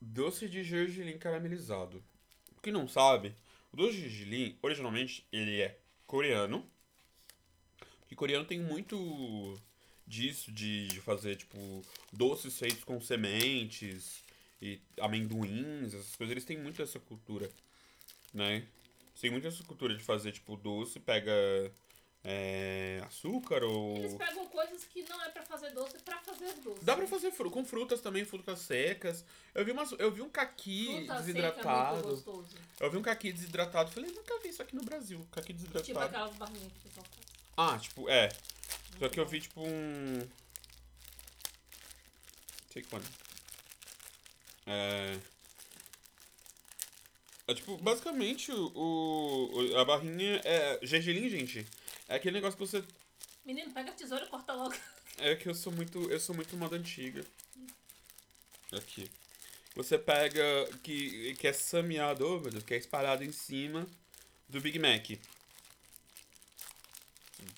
Doce 0.00 0.48
de 0.48 0.64
gergelim 0.64 1.16
caramelizado. 1.16 2.02
Quem 2.60 2.72
não 2.72 2.86
sabe, 2.86 3.34
o 3.72 3.76
doce 3.76 3.94
de 3.94 4.08
gergelim, 4.08 4.58
originalmente, 4.60 5.26
ele 5.32 5.60
é 5.60 5.78
coreano. 6.06 6.68
E 8.10 8.14
coreano 8.14 8.44
tem 8.44 8.60
muito 8.60 9.58
disso, 10.06 10.52
de, 10.52 10.88
de 10.88 11.00
fazer, 11.00 11.36
tipo, 11.36 11.82
doces 12.12 12.58
feitos 12.58 12.84
com 12.84 13.00
sementes 13.00 14.22
e 14.60 14.78
amendoins, 15.00 15.94
essas 15.94 16.14
coisas. 16.14 16.32
Eles 16.32 16.44
têm 16.44 16.58
muito 16.58 16.82
essa 16.82 17.00
cultura, 17.00 17.48
né? 18.34 18.66
Tem 19.20 19.30
muito 19.30 19.46
essa 19.46 19.62
cultura 19.64 19.94
de 19.96 20.02
fazer, 20.02 20.32
tipo, 20.32 20.56
doce, 20.56 20.98
pega 20.98 21.32
é, 22.24 23.00
açúcar 23.06 23.62
ou... 23.64 23.96
Eles 23.96 24.14
pegam 24.14 24.46
coisas 24.46 24.84
que 24.84 25.02
não 25.08 25.20
é 25.22 25.28
pra 25.28 25.42
fazer 25.44 25.70
doce, 25.70 25.98
pra 26.00 26.18
fazer 26.18 26.52
doce. 26.54 26.84
Dá 26.84 26.96
pra 26.96 27.06
fazer 27.06 27.30
fru 27.30 27.50
com 27.50 27.64
frutas 27.64 28.00
também, 28.00 28.24
frutas 28.24 28.58
secas. 28.60 29.24
Eu 29.54 29.64
vi, 29.64 29.70
umas, 29.72 29.92
eu 29.92 30.10
vi 30.10 30.22
um 30.22 30.28
caqui 30.28 30.86
Fruta 30.86 30.98
seca 31.00 31.12
é 31.12 31.14
muito 31.14 31.26
desidratado. 31.26 32.02
gostoso. 32.08 32.56
eu 32.80 32.90
vi 32.90 32.96
um 32.96 33.02
caqui 33.02 33.32
desidratado. 33.32 33.90
Falei, 33.92 34.10
nunca 34.10 34.38
vi 34.40 34.48
isso 34.48 34.62
aqui 34.62 34.74
no 34.74 34.82
Brasil. 34.84 35.24
Caqui 35.30 35.52
Tipo 35.54 35.72
desidratado. 35.72 36.04
aquelas 36.06 36.34
barrinhas 36.36 36.72
que 36.72 36.78
o 36.78 36.82
pessoal 36.82 37.06
faz. 37.06 37.26
Ah, 37.56 37.78
tipo, 37.78 38.08
é. 38.08 38.28
Só 38.98 39.08
que 39.08 39.20
eu 39.20 39.26
vi, 39.26 39.40
tipo, 39.40 39.60
um... 39.62 40.28
Take 42.72 42.86
one. 42.94 43.04
É... 44.66 45.18
É, 47.46 47.54
tipo, 47.54 47.76
basicamente, 47.78 48.52
o, 48.52 49.50
o- 49.52 49.76
a 49.78 49.84
barrinha 49.84 50.40
é... 50.44 50.78
Gergelim, 50.82 51.28
gente, 51.28 51.66
é 52.08 52.14
aquele 52.16 52.34
negócio 52.36 52.56
que 52.58 52.66
você 52.66 52.82
Menino, 53.44 53.72
pega 53.72 53.90
a 53.90 53.94
tesoura 53.94 54.24
e 54.24 54.28
corta 54.28 54.52
logo. 54.52 54.74
É 55.18 55.34
que 55.34 55.48
eu 55.48 55.54
sou 55.54 55.72
muito. 55.72 56.10
Eu 56.10 56.18
sou 56.20 56.34
muito 56.34 56.56
moda 56.56 56.76
antiga. 56.76 57.24
Aqui. 58.72 59.10
Você 59.74 59.98
pega. 59.98 60.42
Que, 60.82 61.34
que 61.34 61.46
é 61.48 61.52
sameado, 61.52 62.40
meu 62.40 62.50
Deus, 62.52 62.64
que 62.64 62.72
é 62.74 62.76
espalhado 62.78 63.24
em 63.24 63.32
cima 63.32 63.86
do 64.48 64.60
Big 64.60 64.78
Mac. 64.78 65.10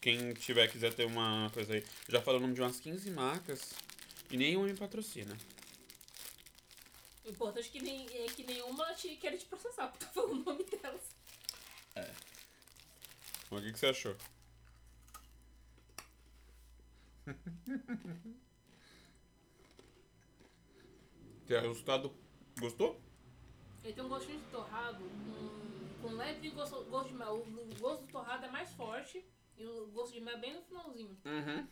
Quem 0.01 0.33
tiver 0.35 0.69
quiser 0.69 0.93
ter 0.95 1.05
uma 1.05 1.51
coisa 1.53 1.75
aí. 1.75 1.85
Já 2.09 2.21
falei 2.21 2.39
o 2.39 2.43
nome 2.43 2.55
de 2.55 2.61
umas 2.63 2.81
15 2.81 3.11
marcas 3.11 3.73
e 4.31 4.37
nenhuma 4.37 4.67
me 4.67 4.75
patrocina. 4.75 5.37
O 7.25 7.31
importante 7.31 7.69
é 7.69 7.73
que, 7.73 7.81
nem, 7.83 8.07
é 8.07 8.27
que 8.27 8.45
nenhuma 8.45 8.93
te 8.95 9.17
quer 9.17 9.37
te 9.37 9.47
processar 9.47 9.89
por 9.89 9.99
tá 9.99 10.07
falando 10.09 10.41
o 10.41 10.45
nome 10.45 10.65
delas. 10.65 11.15
Mas 13.55 13.61
o 13.61 13.65
que, 13.67 13.73
que 13.73 13.79
você 13.79 13.87
achou? 13.87 14.17
Tem 21.47 21.61
resultado. 21.61 22.13
Gostou? 22.59 23.01
Ele 23.85 23.93
tem 23.93 24.05
um 24.05 24.09
gostinho 24.09 24.41
de 24.41 24.47
torrado 24.47 25.05
com, 25.05 26.09
com 26.09 26.15
leve 26.15 26.51
gosto, 26.51 26.83
gosto 26.85 27.09
de 27.09 27.15
mel. 27.15 27.37
O 27.37 27.79
gosto 27.79 28.07
do 28.07 28.13
torrado 28.13 28.45
é 28.47 28.51
mais 28.51 28.73
forte 28.73 29.25
e 29.57 29.65
o 29.65 29.87
gosto 29.89 30.15
de 30.15 30.21
mel 30.21 30.35
é 30.35 30.39
bem 30.41 30.55
no 30.55 30.63
finalzinho. 30.63 31.17
Uhum. 31.25 31.69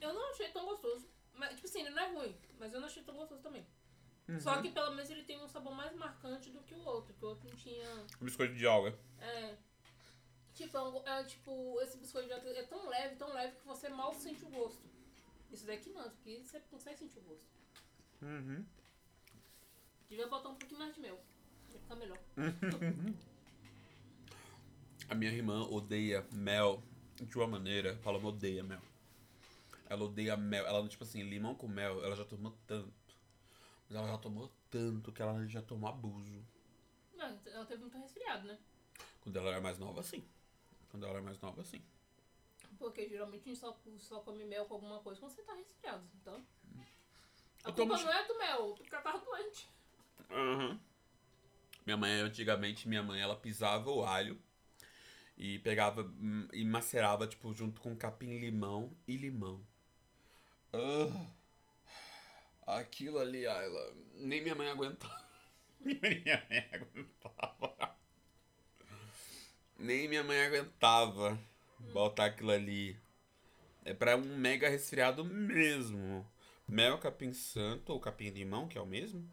Eu 0.00 0.12
não 0.12 0.30
achei 0.30 0.48
tão 0.48 0.66
gostoso. 0.66 1.08
Mas, 1.32 1.54
tipo 1.54 1.66
assim, 1.66 1.80
ele 1.80 1.90
não 1.90 2.02
é 2.02 2.12
ruim, 2.12 2.36
mas 2.58 2.74
eu 2.74 2.80
não 2.80 2.88
achei 2.88 3.02
tão 3.02 3.14
gostoso 3.14 3.40
também. 3.40 3.64
Só 4.40 4.60
que 4.60 4.70
pelo 4.70 4.90
menos 4.94 5.10
ele 5.10 5.22
tem 5.22 5.42
um 5.42 5.48
sabor 5.48 5.74
mais 5.74 5.94
marcante 5.96 6.50
do 6.50 6.60
que 6.62 6.74
o 6.74 6.84
outro, 6.84 7.14
que 7.14 7.24
o 7.24 7.28
outro 7.28 7.48
não 7.48 7.56
tinha. 7.56 7.86
Biscoito 8.20 8.54
de 8.54 8.66
alga. 8.66 8.98
É. 9.20 9.56
Tipo, 10.54 10.76
é, 10.76 10.82
um- 10.82 11.06
é, 11.08 11.24
tipo, 11.24 11.80
esse 11.80 11.96
biscoito 11.96 12.28
de 12.28 12.34
alga 12.34 12.50
é 12.50 12.62
tão 12.64 12.88
leve, 12.88 13.16
tão 13.16 13.32
leve 13.32 13.56
que 13.56 13.66
você 13.66 13.88
mal 13.88 14.12
sente 14.12 14.44
o 14.44 14.48
gosto. 14.50 14.82
Isso 15.50 15.64
daqui 15.66 15.90
não, 15.90 16.02
aqui 16.02 16.36
você 16.44 16.60
consegue 16.60 16.98
sentir 16.98 17.20
o 17.20 17.22
gosto. 17.22 17.46
Uhum. 18.20 18.64
Devia 20.10 20.26
botar 20.26 20.50
um 20.50 20.56
pouquinho 20.56 20.80
mais 20.80 20.94
de 20.94 21.00
mel. 21.00 21.18
Ia 21.72 21.78
ficar 21.80 21.96
melhor. 21.96 22.18
A 25.08 25.14
minha 25.14 25.32
irmã 25.32 25.62
odeia 25.70 26.26
mel 26.32 26.82
de 27.16 27.36
uma 27.38 27.46
maneira. 27.46 27.96
Fala, 27.98 28.18
odeia 28.22 28.62
mel. 28.62 28.80
Ela 29.88 30.04
odeia 30.04 30.36
mel. 30.36 30.66
Ela, 30.66 30.86
tipo 30.88 31.02
assim, 31.04 31.22
limão 31.22 31.54
com 31.54 31.66
mel, 31.66 32.04
ela 32.04 32.14
já 32.14 32.24
tomou 32.24 32.52
tanto. 32.66 32.92
Mas 33.88 33.96
ela 33.96 34.08
já 34.08 34.18
tomou 34.18 34.52
tanto 34.70 35.12
que 35.12 35.22
ela 35.22 35.46
já 35.46 35.62
tomou 35.62 35.88
abuso. 35.88 36.44
Não, 37.14 37.40
ela 37.46 37.64
teve 37.64 37.80
muito 37.82 37.98
resfriado, 37.98 38.46
né? 38.46 38.58
Quando 39.20 39.36
ela 39.38 39.48
era 39.50 39.60
mais 39.60 39.78
nova, 39.78 40.02
sim. 40.02 40.24
Quando 40.90 41.04
ela 41.04 41.14
era 41.14 41.22
mais 41.22 41.40
nova, 41.40 41.64
sim. 41.64 41.82
Porque 42.78 43.08
geralmente 43.08 43.42
a 43.42 43.44
gente 43.48 43.58
só, 43.58 43.76
só 43.98 44.20
come 44.20 44.44
mel 44.44 44.66
com 44.66 44.74
alguma 44.74 45.00
coisa 45.00 45.18
quando 45.18 45.32
você 45.32 45.42
tá 45.42 45.54
resfriado. 45.54 46.04
Então. 46.20 46.44
A 47.64 47.70
Eu 47.70 47.74
culpa 47.74 47.94
tomo- 47.96 48.02
não 48.04 48.12
é 48.12 48.26
do 48.26 48.38
mel, 48.38 48.74
porque 48.76 48.94
ela 48.94 49.02
tava 49.02 49.18
doente. 49.18 49.68
Aham. 50.30 50.78
Minha 51.84 51.96
mãe, 51.96 52.20
antigamente, 52.20 52.86
minha 52.86 53.02
mãe, 53.02 53.20
ela 53.20 53.34
pisava 53.34 53.90
o 53.90 54.04
alho 54.04 54.40
e 55.36 55.58
pegava 55.60 56.02
hum, 56.02 56.46
e 56.52 56.64
macerava, 56.64 57.26
tipo, 57.26 57.52
junto 57.54 57.80
com 57.80 57.96
capim-limão 57.96 58.94
e 59.06 59.16
limão. 59.16 59.64
Ah, 60.72 61.26
aquilo 62.76 63.18
ali, 63.18 63.44
ela, 63.44 63.94
nem 64.14 64.42
minha 64.42 64.54
mãe 64.54 64.68
aguentava. 64.68 65.28
Nem 65.80 65.96
minha 66.24 66.44
mãe 66.50 66.68
aguentava. 66.72 67.96
Nem 69.78 70.08
minha 70.08 70.24
mãe 70.24 70.42
aguentava 70.42 71.38
botar 71.92 72.26
aquilo 72.26 72.50
ali. 72.50 72.98
É 73.84 73.94
pra 73.94 74.16
um 74.16 74.36
mega 74.36 74.68
resfriado 74.68 75.24
mesmo. 75.24 76.28
Mel, 76.66 76.98
capim 76.98 77.32
santo 77.32 77.92
ou 77.92 78.00
capim-limão, 78.00 78.66
que 78.66 78.76
é 78.76 78.80
o 78.80 78.86
mesmo. 78.86 79.26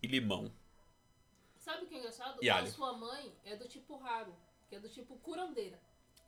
E 0.00 0.06
limão. 0.06 0.50
Sabe 1.58 1.84
o 1.84 1.88
que 1.88 1.96
é 1.96 1.98
engraçado? 1.98 2.38
E 2.42 2.48
a 2.48 2.56
alho. 2.56 2.70
sua 2.70 2.92
mãe 2.96 3.34
é 3.44 3.56
do 3.56 3.68
tipo 3.68 3.96
raro, 3.96 4.34
que 4.68 4.76
é 4.76 4.80
do 4.80 4.88
tipo 4.88 5.18
curandeira. 5.18 5.78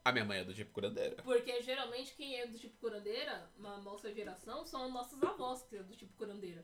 A 0.04 0.12
minha 0.12 0.24
mãe 0.24 0.40
é 0.40 0.44
do 0.44 0.52
tipo 0.52 0.70
curandeira. 0.70 1.16
Porque 1.22 1.62
geralmente 1.62 2.14
quem 2.14 2.38
é 2.38 2.46
do 2.46 2.58
tipo 2.58 2.76
curandeira, 2.78 3.50
na 3.56 3.78
nossa 3.78 4.12
geração, 4.12 4.66
são 4.66 4.90
nossos 4.90 5.22
avós 5.22 5.62
que 5.62 5.76
é 5.76 5.82
do 5.82 5.96
tipo 5.96 6.12
curandeira. 6.14 6.62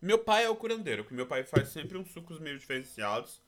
Meu 0.00 0.20
pai 0.20 0.44
é 0.44 0.48
o 0.48 0.54
curandeiro, 0.54 1.02
porque 1.02 1.16
meu 1.16 1.26
pai 1.26 1.42
faz 1.42 1.68
sempre 1.70 1.98
uns 1.98 2.12
sucos 2.12 2.38
meio 2.38 2.56
diferenciados. 2.56 3.42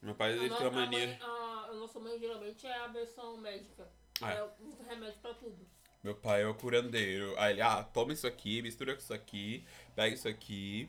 Meu 0.00 0.14
pai 0.14 0.32
ele 0.32 0.48
tem 0.48 0.58
uma 0.58 0.70
mania. 0.70 1.06
mãe, 1.06 1.18
a, 1.20 1.66
a 1.70 1.72
nossa 1.74 1.98
mãe 1.98 2.16
geralmente 2.20 2.64
é 2.66 2.76
a 2.76 2.86
versão 2.86 3.36
médica. 3.38 3.90
Ah, 4.20 4.32
é. 4.32 4.36
É 4.36 4.44
um 4.60 4.84
remédio 4.86 5.18
pra 5.20 5.34
tudo. 5.34 5.66
Meu 6.00 6.14
pai 6.14 6.42
é 6.42 6.46
o 6.46 6.54
curandeiro. 6.54 7.34
Aí 7.36 7.54
ele, 7.54 7.62
ah, 7.62 7.82
toma 7.82 8.12
isso 8.12 8.28
aqui, 8.28 8.62
mistura 8.62 8.92
com 8.94 9.00
isso 9.00 9.14
aqui, 9.14 9.66
pega 9.96 10.14
isso 10.14 10.28
aqui. 10.28 10.88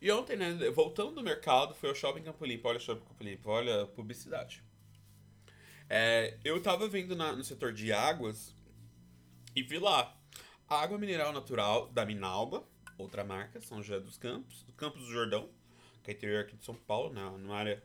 E 0.00 0.12
ontem, 0.12 0.36
né, 0.36 0.52
voltando 0.70 1.12
do 1.12 1.22
mercado, 1.22 1.74
foi 1.74 1.88
ao 1.88 1.94
Shopping 1.94 2.22
Campo 2.22 2.44
Limpo. 2.44 2.68
Olha 2.68 2.76
o 2.76 2.80
Shopping 2.80 3.04
Campo 3.04 3.24
Limpo, 3.24 3.50
olha 3.50 3.82
a 3.82 3.86
publicidade. 3.86 4.62
É, 5.96 6.36
eu 6.44 6.60
tava 6.60 6.88
vendo 6.88 7.14
na- 7.14 7.32
no 7.32 7.44
setor 7.44 7.72
de 7.72 7.92
águas 7.92 8.54
e 9.54 9.62
vi 9.62 9.78
lá 9.78 10.12
água 10.68 10.98
mineral 10.98 11.32
natural 11.32 11.86
da 11.92 12.04
Minalba, 12.04 12.66
outra 12.98 13.22
marca, 13.22 13.60
São 13.60 13.80
José 13.82 14.00
dos 14.00 14.16
Campos, 14.18 14.64
do 14.64 14.72
Campos 14.72 15.02
do 15.02 15.12
Jordão, 15.12 15.48
que 16.02 16.10
é 16.10 16.14
interior 16.14 16.40
aqui 16.42 16.56
de 16.56 16.64
São 16.64 16.74
Paulo, 16.74 17.12
na, 17.12 17.30
numa 17.30 17.54
área 17.56 17.80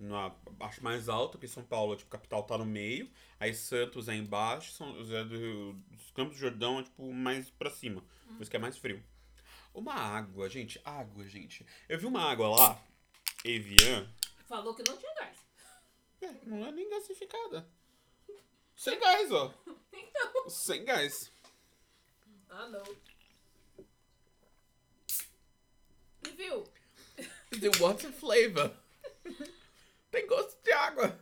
na, 0.00 0.34
acho 0.60 0.82
mais 0.82 1.08
alta, 1.08 1.32
porque 1.38 1.46
São 1.46 1.62
Paulo, 1.62 1.94
tipo, 1.94 2.10
capital 2.10 2.42
tá 2.42 2.58
no 2.58 2.66
meio, 2.66 3.08
aí 3.38 3.54
Santos 3.54 4.08
é 4.08 4.16
embaixo, 4.16 4.72
São 4.72 4.92
José 4.96 5.22
do, 5.24 5.74
dos 5.74 6.10
Campos 6.10 6.34
do 6.34 6.40
Jordão 6.40 6.80
é, 6.80 6.82
tipo, 6.82 7.12
mais 7.12 7.48
pra 7.50 7.70
cima, 7.70 8.02
por 8.26 8.42
isso 8.42 8.50
que 8.50 8.56
é 8.56 8.60
mais 8.60 8.76
frio. 8.76 9.00
Uma 9.72 9.94
água, 9.94 10.48
gente, 10.48 10.80
água, 10.84 11.24
gente. 11.28 11.64
Eu 11.88 11.98
vi 12.00 12.06
uma 12.06 12.22
água 12.22 12.48
lá, 12.48 12.82
Evian, 13.44 14.08
Falou 14.48 14.74
que 14.74 14.82
não 14.88 14.96
tinha 14.96 15.14
gás. 15.14 15.43
É, 16.24 16.40
não 16.44 16.66
é 16.66 16.72
nem 16.72 16.88
gasificada. 16.88 17.68
Sem 18.76 18.98
gás, 18.98 19.30
ó. 19.32 19.54
Então. 19.92 20.50
Sem 20.50 20.84
gás. 20.84 21.32
Ah, 22.48 22.68
não. 22.68 22.82
E 26.26 26.30
viu? 26.30 26.64
The 27.60 27.70
water 27.80 28.12
flavor. 28.12 28.74
Tem 30.10 30.26
gosto 30.26 30.60
de 30.62 30.72
água. 30.72 31.18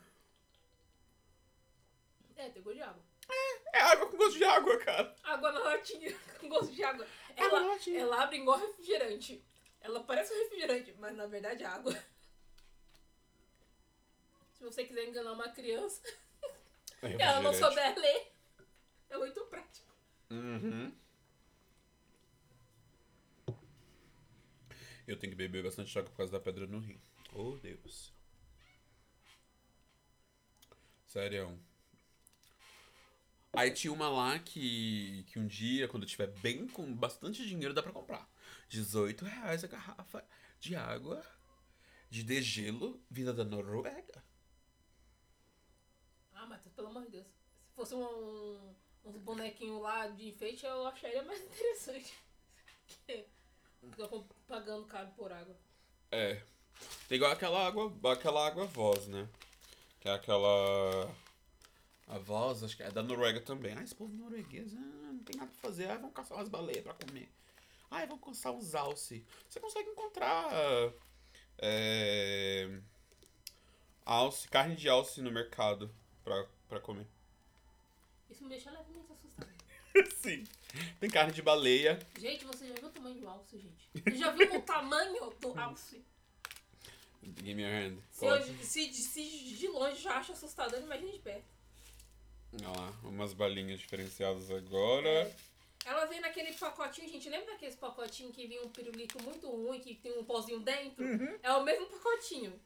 É, 2.37 2.49
tem 2.51 2.63
gosto 2.63 2.77
de 2.77 2.83
água. 2.83 3.03
É 3.73 3.81
água 3.81 4.07
com 4.11 4.17
gosto 4.17 4.37
de 4.37 4.45
água, 4.45 4.79
cara. 4.79 5.17
Água 5.23 5.53
na 5.53 5.61
latinha 5.61 6.15
com 6.41 6.49
gosto 6.49 6.73
de 6.73 6.83
água. 6.85 7.07
Água 7.37 7.59
Ela, 7.59 7.67
latinha. 7.73 8.01
ela 8.01 8.23
abre 8.23 8.37
igual 8.39 8.59
refrigerante. 8.59 9.43
Ela 9.81 10.03
parece 10.05 10.33
um 10.35 10.39
refrigerante, 10.39 10.95
mas 10.99 11.17
na 11.17 11.27
verdade 11.27 11.63
é 11.63 11.67
água. 11.67 11.93
Se 14.63 14.67
você 14.67 14.85
quiser 14.85 15.09
enganar 15.09 15.33
uma 15.33 15.49
criança 15.49 16.01
É 17.03 17.09
e 17.09 17.15
ela 17.21 17.43
não 17.43 17.53
souber 17.53 17.99
ler, 17.99 18.33
é 19.11 19.19
muito 19.19 19.45
prático. 19.47 19.93
Uhum. 20.31 20.95
Eu 25.05 25.19
tenho 25.19 25.33
que 25.33 25.37
beber 25.37 25.65
bastante 25.65 25.99
água 25.99 26.09
por 26.09 26.17
causa 26.17 26.31
da 26.31 26.39
pedra 26.39 26.65
no 26.69 26.79
rim. 26.79 27.01
Oh, 27.35 27.57
Deus. 27.57 28.13
Sério. 31.09 31.59
Aí 33.55 33.73
tinha 33.73 33.93
uma 33.93 34.09
lá 34.09 34.39
que, 34.39 35.25
que 35.25 35.41
um 35.41 35.47
dia, 35.49 35.89
quando 35.89 36.05
eu 36.05 36.09
tiver 36.09 36.29
bem 36.39 36.69
com 36.69 36.95
bastante 36.95 37.45
dinheiro, 37.45 37.75
dá 37.75 37.83
pra 37.83 37.91
comprar. 37.91 38.31
18 38.69 39.25
reais 39.25 39.65
a 39.65 39.67
garrafa 39.67 40.25
de 40.61 40.77
água 40.77 41.21
de 42.09 42.23
degelo 42.23 43.05
vinda 43.11 43.33
da 43.33 43.45
Noruega. 43.45 44.23
Ah, 46.43 46.47
mas 46.47 46.61
pelo 46.75 46.89
amor 46.89 47.05
de 47.05 47.11
Deus. 47.11 47.27
Se 47.27 47.75
fosse 47.77 47.95
um, 47.95 48.75
uns 49.05 49.19
bonequinhos 49.19 49.81
lá 49.81 50.09
de 50.09 50.29
enfeite, 50.29 50.67
eu 50.67 50.87
acharia 50.89 51.23
mais 51.23 51.41
interessante. 51.47 52.13
Com- 54.09 54.25
pagando 54.49 54.85
caro 54.87 55.09
por 55.17 55.33
água. 55.33 55.57
É. 56.11 56.43
Tem 57.09 57.17
igual 57.17 57.31
aquela 57.31 57.65
água, 57.67 57.93
aquela 58.13 58.45
água 58.47 58.67
voz, 58.67 59.07
né? 59.07 59.29
Que 60.01 60.09
é 60.09 60.13
aquela. 60.13 61.09
A 62.09 62.19
voz, 62.19 62.65
acho 62.65 62.77
que 62.77 62.83
é 62.83 62.91
da 62.91 63.03
Noruega 63.05 63.41
também. 63.41 63.75
Ah, 63.79 63.83
esse 63.83 63.95
povo 63.95 64.13
norueguês, 64.13 64.75
ah, 64.75 65.13
não 65.13 65.21
tem 65.21 65.37
nada 65.37 65.51
pra 65.53 65.61
fazer. 65.61 65.89
Ah, 65.89 65.97
vão 65.97 66.11
caçar 66.11 66.37
umas 66.37 66.49
baleias 66.49 66.83
pra 66.83 66.93
comer. 66.95 67.29
Ah, 67.89 68.05
vão 68.05 68.19
caçar 68.19 68.53
uns 68.53 68.75
alce. 68.75 69.25
Você 69.49 69.61
consegue 69.61 69.91
encontrar. 69.91 70.49
É, 71.59 72.81
alce, 74.05 74.49
carne 74.49 74.75
de 74.75 74.89
alce 74.89 75.23
no 75.23 75.31
mercado 75.31 75.95
pra, 76.25 76.47
pra 76.69 76.81
comer. 76.81 77.07
Isso 78.31 78.43
me 78.45 78.49
deixa 78.51 78.71
levemente 78.71 79.13
assustada. 79.13 79.53
Sim. 80.23 80.45
Tem 80.99 81.11
carne 81.11 81.33
de 81.33 81.43
baleia. 81.43 81.99
Gente, 82.19 82.45
você 82.45 82.67
já 82.69 82.75
viu 82.75 82.87
o 82.89 82.91
tamanho 82.91 83.21
do 83.21 83.29
alce, 83.29 83.59
gente? 83.59 83.89
Você 83.95 84.17
já 84.17 84.31
viu 84.31 84.55
o 84.57 84.63
tamanho 84.63 85.31
do 85.41 85.53
alce? 85.61 86.03
Give 87.23 87.55
me 87.55 87.63
your 87.63 87.71
hand. 87.73 87.99
Se, 88.11 88.25
eu, 88.27 88.43
se, 88.65 88.87
de- 88.89 88.97
se 89.03 89.55
de 89.57 89.69
longe 89.69 90.01
já 90.03 90.17
acho 90.19 90.33
assustador, 90.33 90.81
imagina 90.81 91.13
de 91.13 91.19
perto. 91.21 91.45
Olha 92.55 92.69
lá, 92.69 92.91
umas 93.05 93.33
balinhas 93.33 93.79
diferenciadas 93.81 94.51
agora. 94.51 95.09
É. 95.09 95.37
Ela 95.85 96.07
vem 96.07 96.21
naquele 96.21 96.53
pacotinho, 96.55 97.09
gente. 97.09 97.29
Lembra 97.29 97.53
daqueles 97.53 97.75
pacotinhos 97.77 98.35
que 98.35 98.47
vinha 98.47 98.63
um 98.63 98.69
pirulito 98.69 99.23
muito 99.23 99.49
ruim, 99.49 99.81
que 99.81 99.95
tem 99.97 100.17
um 100.19 100.25
pozinho 100.25 100.61
dentro? 100.61 101.05
Uhum. 101.05 101.39
É 101.43 101.53
o 101.53 101.63
mesmo 101.65 101.87
pacotinho. 101.87 102.59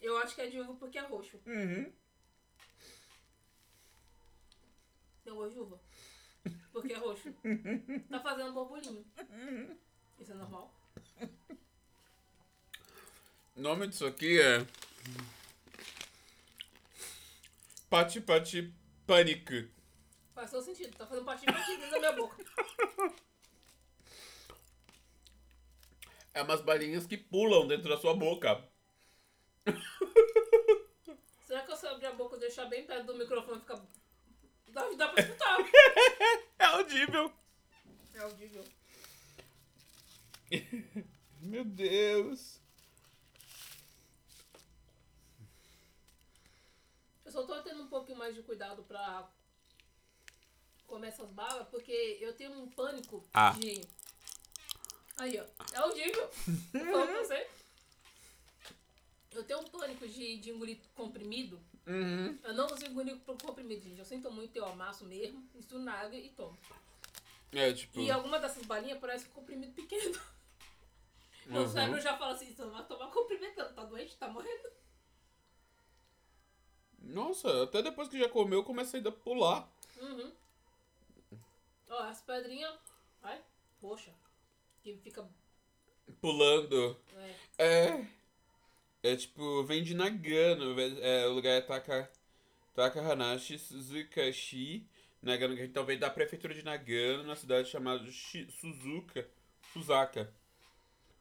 Eu 0.00 0.16
acho 0.18 0.34
que 0.34 0.40
é 0.40 0.46
de 0.46 0.58
uva 0.60 0.74
porque 0.74 0.98
é 0.98 1.02
roxo. 1.02 1.38
Uhum. 1.46 1.92
Tem 5.30 5.36
gosto 5.36 5.52
de 5.52 5.60
uva. 5.60 5.80
Porque 6.72 6.92
é 6.92 6.96
roxo. 6.96 7.32
Tá 8.10 8.18
fazendo 8.18 8.52
borbulhinho. 8.52 9.06
Isso 10.18 10.32
é 10.32 10.34
normal. 10.34 10.74
O 13.54 13.60
nome 13.60 13.86
disso 13.86 14.06
aqui 14.06 14.40
é. 14.40 14.66
Pati 17.88 18.20
Pati 18.20 18.74
Panic. 19.06 19.70
Faz 20.34 20.50
todo 20.50 20.64
sentido. 20.64 20.98
Tá 20.98 21.06
fazendo 21.06 21.24
patinho 21.24 21.56
aqui 21.56 21.76
dentro 21.76 21.90
da 21.92 21.98
minha 22.00 22.12
boca. 22.12 22.44
É 26.34 26.42
umas 26.42 26.60
balinhas 26.60 27.06
que 27.06 27.16
pulam 27.16 27.68
dentro 27.68 27.88
da 27.88 27.96
sua 27.96 28.16
boca. 28.16 28.68
Será 31.46 31.62
que 31.62 31.70
eu 31.70 31.76
se 31.76 31.86
abrir 31.86 32.06
a 32.06 32.12
boca 32.12 32.36
e 32.36 32.40
deixar 32.40 32.64
bem 32.66 32.84
perto 32.84 33.06
do 33.06 33.14
microfone 33.14 33.60
fica. 33.60 33.80
Dá, 34.72 34.88
dá 34.96 35.08
pra 35.08 35.22
escutar. 35.22 35.56
É 36.58 36.64
audível. 36.66 37.32
É 38.14 38.18
audível. 38.20 38.64
Meu 41.40 41.64
Deus. 41.64 42.60
Eu 47.24 47.32
só 47.32 47.44
tô 47.46 47.62
tendo 47.62 47.82
um 47.82 47.88
pouquinho 47.88 48.18
mais 48.18 48.34
de 48.34 48.42
cuidado 48.42 48.82
pra 48.82 49.26
comer 50.86 51.08
essas 51.08 51.30
balas, 51.30 51.66
porque 51.68 52.18
eu 52.20 52.34
tenho 52.34 52.52
um 52.52 52.68
pânico 52.68 53.24
Ah. 53.32 53.52
de. 53.58 53.80
Aí, 55.16 55.38
ó. 55.40 55.44
É 55.72 55.76
audível. 55.78 56.30
Eu 56.74 56.92
falo 56.92 57.06
pra 57.06 57.18
você. 57.24 57.50
Eu 59.32 59.44
tenho 59.44 59.60
um 59.60 59.64
pânico 59.64 60.06
de, 60.08 60.38
de 60.38 60.50
engolir 60.50 60.78
comprimido. 60.94 61.60
Uhum. 61.86 62.38
Eu 62.44 62.54
não 62.54 62.68
consigo 62.68 62.90
engolir 62.90 63.16
pro 63.20 63.36
comprimido, 63.38 63.82
gente. 63.82 63.98
Eu 63.98 64.04
sinto 64.04 64.30
muito, 64.30 64.54
eu 64.56 64.64
amasso 64.66 65.04
mesmo, 65.06 65.42
misturo 65.54 65.82
na 65.82 65.94
água 65.94 66.16
e 66.16 66.28
tomo. 66.30 66.56
É 67.52 67.72
tipo. 67.72 67.98
E 68.00 68.10
alguma 68.10 68.38
dessas 68.38 68.64
balinhas 68.64 68.98
parece 69.00 69.26
um 69.26 69.32
comprimido 69.32 69.72
pequeno. 69.72 70.18
Meu 71.46 71.62
Uhum. 71.62 71.68
cérebro 71.68 72.00
já 72.00 72.16
fala 72.16 72.34
assim, 72.34 72.52
você 72.54 72.62
não 72.64 72.70
vai 72.70 72.84
tomar 72.86 73.08
comprimido, 73.10 73.54
tá 73.74 73.84
doente, 73.84 74.16
tá 74.16 74.28
morrendo. 74.28 74.70
Nossa, 77.00 77.64
até 77.64 77.82
depois 77.82 78.08
que 78.08 78.18
já 78.18 78.28
comeu, 78.28 78.62
começa 78.62 78.96
ainda 78.96 79.08
a 79.08 79.12
pular. 79.12 79.68
Uhum. 80.00 80.32
Ó, 81.88 81.98
as 82.04 82.20
pedrinhas. 82.20 82.78
Ai, 83.22 83.40
roxa. 83.82 84.12
Que 84.82 84.96
fica. 84.98 85.26
Pulando. 86.20 86.96
É, 87.58 87.86
É. 87.88 88.06
É 89.02 89.16
tipo, 89.16 89.62
vem 89.64 89.82
de 89.82 89.94
Nagano. 89.94 90.78
É, 91.00 91.26
o 91.26 91.32
lugar 91.32 91.52
é 91.52 91.60
Taka, 91.60 92.10
Takahanashi 92.74 93.58
Suzukashi. 93.58 94.86
Nagano, 95.22 95.54
que 95.54 95.62
então 95.62 95.84
vem 95.84 95.98
da 95.98 96.08
prefeitura 96.08 96.54
de 96.54 96.62
Nagano, 96.62 97.24
na 97.24 97.36
cidade 97.36 97.68
chamada 97.68 98.04
Suzuka. 98.10 99.28
Suzaka. 99.72 100.32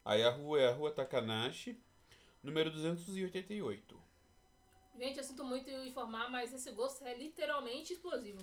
Aí 0.03 0.23
a 0.23 0.29
rua 0.29 0.59
é 0.59 0.67
a 0.67 0.71
rua 0.71 0.91
Takanashi, 0.91 1.77
número 2.41 2.71
288. 2.71 4.01
Gente, 4.97 5.17
eu 5.17 5.23
sinto 5.23 5.43
muito 5.43 5.69
informar, 5.69 6.29
mas 6.29 6.53
esse 6.53 6.71
gosto 6.71 7.05
é 7.05 7.15
literalmente 7.15 7.93
explosivo. 7.93 8.39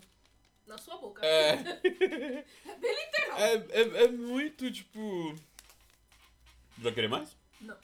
Na 0.67 0.79
sua 0.79 0.97
boca. 0.97 1.25
É. 1.25 1.57
É 2.67 2.75
bem 2.79 2.95
literal. 2.95 3.39
É, 3.39 3.55
é, 3.55 4.05
é 4.05 4.09
muito 4.09 4.71
tipo. 4.71 5.35
Vai 6.79 6.93
querer 6.93 7.09
mais? 7.09 7.37
Não. 7.61 7.77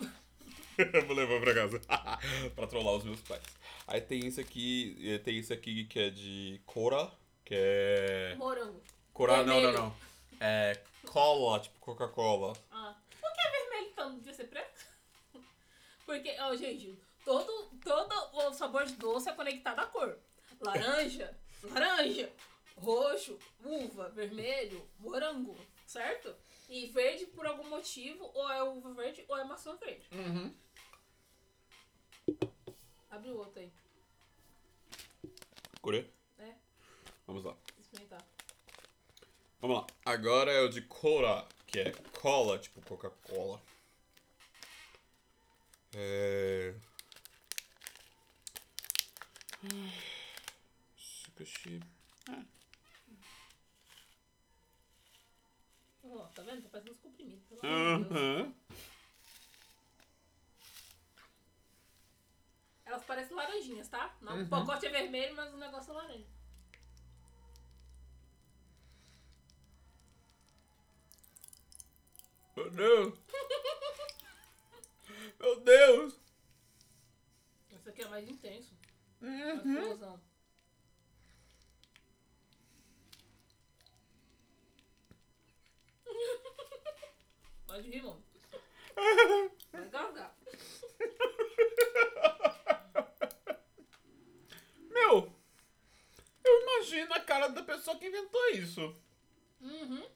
Eu 0.79 1.03
vou 1.07 1.17
levar 1.17 1.41
pra 1.41 1.55
casa. 1.55 1.81
pra 2.55 2.67
trollar 2.67 2.95
os 2.95 3.05
meus 3.05 3.21
pais. 3.21 3.43
Aí 3.87 4.01
tem 4.01 4.27
isso 4.27 4.41
aqui. 4.41 4.97
eh, 5.03 5.19
Tem 5.19 5.37
isso 5.39 5.53
aqui 5.53 5.85
que 5.85 5.99
é 5.99 6.11
de 6.11 6.61
Cora. 6.67 7.11
Que 7.45 7.55
é. 7.57 8.35
Morango. 8.37 8.81
Cora, 9.13 9.43
não, 9.45 9.61
não, 9.61 9.73
não. 9.73 9.97
É 10.41 10.81
cola, 11.07 11.61
tipo 11.61 11.79
Coca-Cola. 11.81 12.53
Ah. 12.71 12.95
Por 13.21 13.33
que 13.33 13.41
é 13.41 13.51
vermelho 13.51 13.89
então? 13.93 14.09
Não 14.11 14.19
devia 14.19 14.33
ser 14.35 14.45
preto? 14.45 14.87
Porque, 16.07 16.35
ó, 16.41 16.55
gente, 16.57 16.99
todo, 17.25 17.71
todo 17.85 18.15
o 18.33 18.53
sabor 18.55 18.85
de 18.87 18.95
doce 18.95 19.29
é 19.29 19.33
conectado 19.33 19.81
à 19.81 19.87
cor. 19.87 20.17
Laranja, 20.61 21.37
laranja. 21.65 22.31
Roxo, 22.77 23.39
uva, 23.65 24.09
vermelho, 24.11 24.83
morango, 24.99 25.57
certo? 25.87 26.35
E 26.73 26.87
verde, 26.87 27.27
por 27.27 27.47
algum 27.47 27.69
motivo, 27.69 28.31
ou 28.33 28.51
é 28.51 28.63
uva 28.63 28.95
verde 28.95 29.23
ou 29.29 29.37
é 29.37 29.45
maçã 29.45 29.77
verde. 29.77 30.09
Uhum. 30.11 30.55
Abre 33.11 33.31
o 33.31 33.37
outro 33.37 33.61
aí. 33.61 33.71
Corê? 35.83 36.07
É, 36.39 36.55
Vamos 37.27 37.45
lá. 37.45 37.55
experimentar. 37.79 38.25
Vamos 39.61 39.77
lá. 39.77 39.87
Agora 40.03 40.51
é 40.51 40.63
o 40.63 40.71
de 40.71 40.81
Cora, 40.81 41.47
que 41.67 41.79
é 41.79 41.93
cola, 42.19 42.59
tipo 42.59 42.81
Coca-Cola. 42.81 43.61
É. 45.95 46.75
Sukashi. 50.97 51.83
Ó, 56.15 56.27
tá 56.35 56.43
vendo? 56.43 56.63
Tá 56.63 56.69
parecendo 56.69 56.93
uns 56.93 57.01
comprimidos. 57.01 57.43
Aham. 57.65 58.55
Elas 62.85 63.03
parecem 63.05 63.35
laranjinhas, 63.35 63.89
tá? 63.89 64.15
Não, 64.21 64.37
Uhum. 64.37 64.43
O 64.43 64.49
pacote 64.49 64.85
é 64.87 64.91
vermelho, 64.91 65.35
mas 65.35 65.55
o 65.55 65.57
negócio 65.57 65.91
é 65.91 65.95
laranja. 65.95 66.27
Meu 72.57 72.71
Deus! 72.71 73.19
Meu 75.41 75.61
Deus! 75.61 76.21
Esse 77.71 77.89
aqui 77.89 78.03
é 78.03 78.09
mais 78.09 78.29
intenso. 78.29 78.75
Uhum. 79.23 79.65
Mais 79.65 80.03
Pode 87.73 87.89
rir, 87.89 88.03
mano. 88.03 88.23
Vai 89.73 89.89
gargar. 89.89 90.37
Meu! 94.91 95.33
Eu 96.45 96.61
imagino 96.61 97.15
a 97.15 97.21
cara 97.21 97.49
da 97.49 97.63
pessoa 97.63 97.97
que 97.97 98.09
inventou 98.09 98.47
isso. 98.51 98.95
Uhum. 99.63 100.07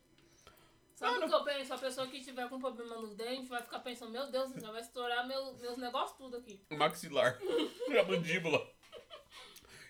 Sabe 0.97 1.25
o 1.25 1.29
que 1.29 1.35
eu 1.35 1.45
penso? 1.45 1.73
A 1.73 1.79
pessoa 1.79 2.07
que 2.09 2.23
tiver 2.23 2.47
com 2.51 2.61
problema 2.61 2.97
nos 2.97 3.15
dentes 3.15 3.49
vai 3.49 3.63
ficar 3.63 3.79
pensando, 3.79 4.13
meu 4.13 4.31
Deus 4.31 4.53
céu, 4.53 4.73
vai 4.73 4.83
estourar 4.83 5.27
meu, 5.27 5.55
meus 5.55 5.79
negócios 5.79 6.19
tudo 6.19 6.37
aqui. 6.37 6.61
O 6.69 6.77
maxilar. 6.77 7.39
a 7.99 8.05
mandíbula. 8.05 8.71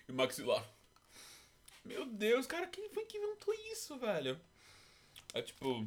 E 0.08 0.12
o 0.12 0.14
maxilar. 0.14 0.64
Meu 1.84 2.06
Deus, 2.06 2.46
cara, 2.46 2.68
quem 2.68 2.88
foi 2.90 3.04
que 3.06 3.18
inventou 3.18 3.52
isso, 3.72 3.98
velho? 3.98 4.40
É 5.34 5.42
tipo. 5.42 5.84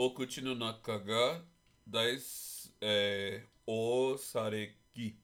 Okuchi 0.00 0.40
no 0.42 0.54
nakaga 0.54 1.44
das 1.84 2.72
é, 2.80 3.42
osareki. 3.66 5.18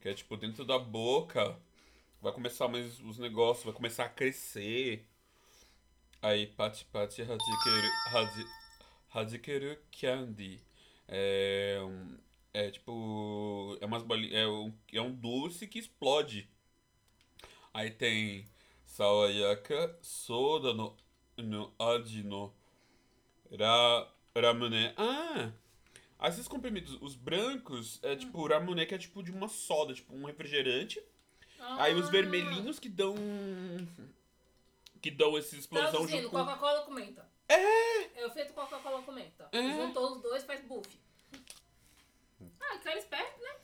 Que 0.00 0.08
é 0.08 0.14
tipo 0.14 0.36
dentro 0.36 0.64
da 0.64 0.80
boca. 0.80 1.56
Vai 2.20 2.32
começar 2.32 2.66
mais 2.66 2.98
os 2.98 3.18
negócios, 3.18 3.64
vai 3.64 3.72
começar 3.72 4.06
a 4.06 4.08
crescer. 4.08 5.06
Aí, 6.20 6.48
pati 6.48 6.86
pati 6.86 7.22
hajikeru, 7.22 7.88
haji, 8.12 8.46
hajikeru 9.14 9.78
candy. 9.92 10.60
É, 11.06 11.78
é 12.52 12.72
tipo. 12.72 13.78
É 13.80 13.86
umas 13.86 14.02
bolinhas. 14.02 14.34
É 14.34 14.48
um, 14.48 14.74
é 14.92 15.00
um 15.00 15.14
doce 15.14 15.68
que 15.68 15.78
explode. 15.78 16.50
Aí 17.72 17.92
tem 17.92 18.44
Sawayaka, 18.84 19.96
Soda 20.02 20.74
no, 20.74 20.96
no 21.36 21.72
Aji 21.78 22.24
no 22.24 22.57
ra, 23.56 24.08
Ramune. 24.36 24.92
Ah! 24.96 25.50
Esses 26.28 26.48
comprimidos, 26.48 26.98
os 27.00 27.14
brancos, 27.14 28.00
é 28.02 28.16
tipo 28.16 28.46
Ramune, 28.46 28.84
que 28.86 28.94
é 28.94 28.98
tipo 28.98 29.22
de 29.22 29.30
uma 29.30 29.48
soda, 29.48 29.94
tipo 29.94 30.14
um 30.14 30.24
refrigerante. 30.26 31.00
Aí 31.78 31.94
os 31.94 32.06
Ah. 32.08 32.10
vermelhinhos 32.10 32.78
que 32.78 32.88
dão. 32.88 33.14
Que 35.00 35.10
dão 35.10 35.36
essa 35.38 35.54
explosão 35.56 35.90
Traduzindo, 35.90 36.22
junto 36.22 36.30
com. 36.30 36.38
Coca-Cola 36.44 36.82
com 36.82 36.92
menta. 36.92 37.28
É! 37.48 38.20
É 38.20 38.26
o 38.26 38.30
feito 38.30 38.52
Coca-Cola 38.52 39.02
com 39.02 39.12
menta. 39.12 39.48
É. 39.52 39.62
Juntou 39.76 40.16
os 40.16 40.22
dois, 40.22 40.44
faz 40.44 40.60
buff. 40.64 40.88
Ah, 42.60 42.78
cara 42.78 42.98
esperto, 42.98 43.40
né? 43.42 43.56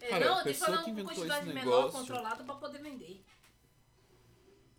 Ele, 0.00 0.10
Cara, 0.10 0.24
a 0.24 0.28
não, 0.28 0.34
tem 0.36 0.52
que 0.52 0.58
pessoa 0.58 0.70
fazer 0.70 0.84
que 0.84 0.90
uma 0.90 1.00
inventou 1.00 1.14
quantidade 1.14 1.46
esse 1.46 1.54
menor, 1.54 1.76
negócio- 1.86 1.98
controlada 2.00 2.44
pra 2.44 2.54
poder 2.56 2.78
vender. 2.82 3.24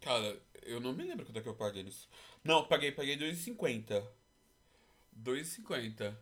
Cara, 0.01 0.41
eu 0.63 0.79
não 0.79 0.93
me 0.93 1.03
lembro 1.03 1.25
quanto 1.25 1.37
é 1.39 1.41
que 1.41 1.47
eu 1.49 1.55
paguei 1.55 1.83
nisso. 1.83 2.07
Não, 2.43 2.65
paguei, 2.65 2.91
paguei 2.91 3.15
2,50. 3.17 4.05
2,50. 5.21 6.15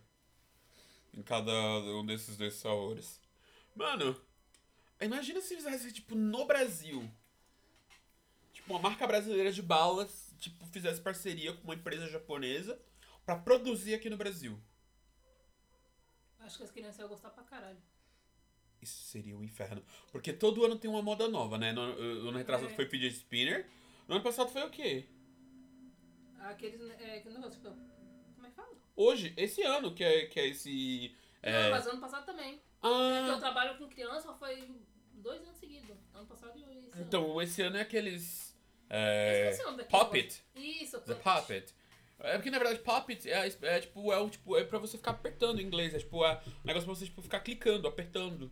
Em 1.14 1.22
cada 1.22 1.52
um 1.52 2.06
desses 2.06 2.38
dois 2.38 2.54
sabores. 2.56 3.20
Mano, 3.76 4.20
imagina 5.02 5.42
se 5.42 5.56
fizesse, 5.56 5.92
tipo, 5.92 6.16
no 6.16 6.46
Brasil. 6.46 7.10
Tipo, 8.54 8.74
uma 8.74 8.80
marca 8.80 9.06
brasileira 9.06 9.52
de 9.52 9.62
balas, 9.62 10.34
tipo, 10.40 10.66
fizesse 10.68 11.02
parceria 11.02 11.54
com 11.54 11.64
uma 11.64 11.76
empresa 11.76 12.08
japonesa 12.08 12.80
pra 13.26 13.36
produzir 13.36 13.94
aqui 13.94 14.10
no 14.10 14.18
Brasil. 14.18 14.60
Acho 16.40 16.58
que 16.58 16.64
as 16.64 16.72
crianças 16.72 17.00
iam 17.00 17.10
gostar 17.10 17.30
pra 17.30 17.44
caralho. 17.44 17.78
Isso 18.82 19.04
seria 19.04 19.38
um 19.38 19.44
inferno. 19.44 19.84
Porque 20.12 20.34
todo 20.34 20.66
ano 20.66 20.78
tem 20.78 20.90
uma 20.90 21.02
moda 21.02 21.28
nova, 21.28 21.58
né? 21.58 21.72
No, 21.72 21.94
no 22.24 22.30
ano 22.30 22.38
retrasado 22.38 22.72
É. 22.72 22.76
foi 22.76 22.86
fidget 22.88 23.14
spinner. 23.16 23.70
No 24.08 24.16
ano 24.16 24.24
passado 24.24 24.50
foi 24.50 24.64
o 24.64 24.70
quê? 24.72 25.06
Aqueles. 26.40 26.82
É, 27.00 27.20
que 27.20 27.30
tipo, 27.30 27.70
Hoje, 28.96 29.34
esse 29.38 29.62
ano, 29.64 29.94
que 29.94 30.04
é, 30.04 30.26
que 30.26 30.40
é 30.40 30.48
esse. 30.48 31.16
É... 31.42 31.64
Não, 31.64 31.72
mas 31.72 31.88
ano 31.88 32.00
passado 32.02 32.26
também. 32.26 32.62
Porque 32.80 32.88
eu 33.30 33.36
Ah, 33.36 33.40
trabalho 33.40 33.78
com 33.78 33.88
criança 33.88 34.34
foi 34.34 34.70
dois 35.14 35.42
anos 35.44 35.58
seguidos. 35.58 35.96
Ano 36.14 36.26
passado 36.28 36.58
e 36.58 36.62
esse 36.62 36.92
ano. 36.92 37.02
então 37.08 37.42
esse 37.42 37.62
ano 37.62 37.78
é 37.78 37.82
aqueles. 37.82 38.56
Eu 38.90 38.98
É, 38.98 39.58
nome 39.64 39.78
daquele 39.78 40.04
Puppet. 40.04 40.44
Isso, 40.56 41.00
The 41.02 41.16
Puppet. 41.16 41.74
É 42.20 42.34
porque 42.38 42.52
na 42.52 42.60
verdade 42.60 42.80
Puppet 42.80 43.28
é, 43.30 43.48
é 43.62 43.80
tipo, 43.80 44.12
é, 44.12 44.20
o, 44.20 44.30
tipo, 44.30 44.56
é 44.58 44.64
pra 44.64 44.78
você 44.78 44.98
ficar 44.98 45.12
apertando 45.12 45.60
em 45.60 45.66
inglês. 45.66 45.94
É 45.96 46.00
tipo, 46.00 46.24
é 46.26 46.34
um 46.64 46.68
negócio 46.68 46.86
pra 46.86 46.96
você 46.96 47.06
tipo, 47.06 47.22
ficar 47.22 47.40
clicando, 47.40 47.88
apertando. 47.88 48.52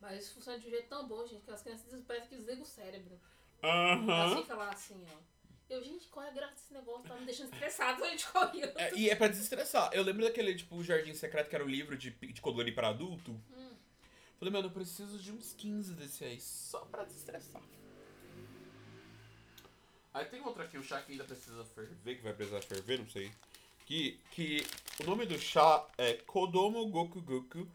Mas 0.00 0.22
isso 0.24 0.34
funciona 0.34 0.58
de 0.58 0.66
um 0.66 0.70
jeito 0.70 0.88
tão 0.88 1.06
bom, 1.08 1.26
gente, 1.26 1.42
que 1.44 1.50
as 1.50 1.62
crianças 1.62 2.00
parecem 2.04 2.28
que 2.28 2.36
desligam 2.36 2.62
o 2.62 2.66
cérebro. 2.66 3.18
Aham. 3.62 4.12
Elas 4.12 4.40
ficam 4.40 4.56
lá 4.58 4.70
assim, 4.70 5.04
ó. 5.12 5.18
Eu, 5.68 5.82
gente, 5.82 6.08
qual 6.08 6.24
é 6.24 6.28
a 6.28 6.32
graça 6.32 6.54
desse 6.54 6.72
negócio? 6.72 7.08
Tá 7.08 7.16
me 7.16 7.26
deixando 7.26 7.52
estressado, 7.52 8.04
a 8.04 8.10
gente 8.10 8.26
correu. 8.28 8.72
É, 8.76 8.94
e 8.94 9.10
é 9.10 9.16
pra 9.16 9.28
desestressar. 9.28 9.90
Eu 9.92 10.04
lembro 10.04 10.24
daquele, 10.24 10.54
tipo, 10.54 10.82
Jardim 10.82 11.12
Secreto, 11.12 11.48
que 11.48 11.56
era 11.56 11.64
o 11.64 11.68
livro 11.68 11.96
de, 11.96 12.10
de 12.10 12.40
colorir 12.40 12.74
para 12.74 12.88
adulto. 12.88 13.32
Hum. 13.32 13.74
Falei, 14.38 14.52
mano, 14.52 14.68
eu 14.68 14.72
preciso 14.72 15.18
de 15.18 15.32
uns 15.32 15.54
15 15.54 15.94
desse 15.94 16.24
aí, 16.24 16.40
só 16.40 16.80
pra 16.80 17.04
desestressar. 17.04 17.62
Aí 20.14 20.24
tem 20.26 20.40
outro 20.40 20.62
aqui, 20.62 20.78
o 20.78 20.82
chá 20.82 21.02
que 21.02 21.12
ainda 21.12 21.24
precisa 21.24 21.64
ferver, 21.64 22.16
que 22.16 22.22
vai 22.22 22.32
precisar 22.32 22.62
ferver, 22.62 22.98
não 22.98 23.08
sei. 23.08 23.30
Que, 23.84 24.20
que 24.30 24.66
o 25.00 25.04
nome 25.04 25.26
do 25.26 25.38
chá 25.38 25.86
é 25.98 26.14
Kodomo 26.14 26.86
Goku 26.88 27.20
Goku 27.20 27.68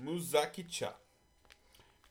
Muzaki 0.00 0.64
Cha. 0.68 0.96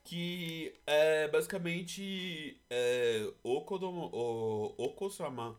Que 0.07 0.73
é 0.85 1.27
basicamente 1.27 2.57
é, 2.69 3.29
o 3.43 4.73
Oko-sama 4.77 5.53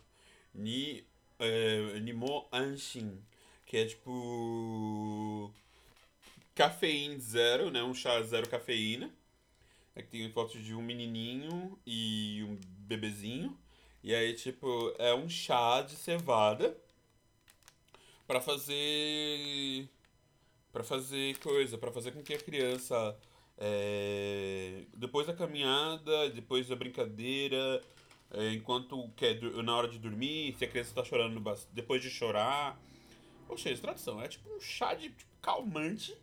ni, 0.54 1.04
é, 1.38 2.00
Nimo 2.00 2.48
Anshin. 2.50 3.22
Que 3.66 3.76
é 3.76 3.84
tipo. 3.84 5.52
Cafeína 6.54 7.18
zero, 7.20 7.70
né? 7.70 7.82
Um 7.82 7.92
chá 7.92 8.22
zero 8.22 8.48
cafeína. 8.48 9.10
Aqui 9.94 10.08
tem 10.12 10.32
foto 10.32 10.58
de 10.58 10.74
um 10.74 10.80
menininho 10.80 11.78
e 11.86 12.42
um 12.48 12.58
bebezinho. 12.86 13.54
E 14.02 14.14
aí, 14.14 14.32
tipo, 14.32 14.94
é 14.98 15.14
um 15.14 15.28
chá 15.28 15.82
de 15.82 15.94
cevada 15.94 16.74
pra 18.26 18.40
fazer. 18.40 19.86
Pra 20.72 20.82
fazer 20.82 21.36
coisa, 21.38 21.76
pra 21.76 21.92
fazer 21.92 22.12
com 22.12 22.22
que 22.22 22.32
a 22.32 22.38
criança. 22.38 23.14
É, 23.60 24.84
depois 24.94 25.26
da 25.26 25.34
caminhada, 25.34 26.30
depois 26.30 26.68
da 26.68 26.76
brincadeira, 26.76 27.82
é, 28.30 28.52
enquanto 28.52 29.08
quer, 29.16 29.40
na 29.62 29.76
hora 29.76 29.88
de 29.88 29.98
dormir, 29.98 30.54
se 30.56 30.64
a 30.64 30.68
criança 30.68 30.94
tá 30.94 31.04
chorando 31.04 31.42
depois 31.72 32.00
de 32.00 32.08
chorar. 32.08 32.80
Poxa, 33.46 33.70
essa 33.70 33.82
tradução 33.82 34.22
é 34.22 34.28
tipo 34.28 34.48
um 34.54 34.60
chá 34.60 34.94
de 34.94 35.10
tipo, 35.10 35.30
calmante. 35.42 36.16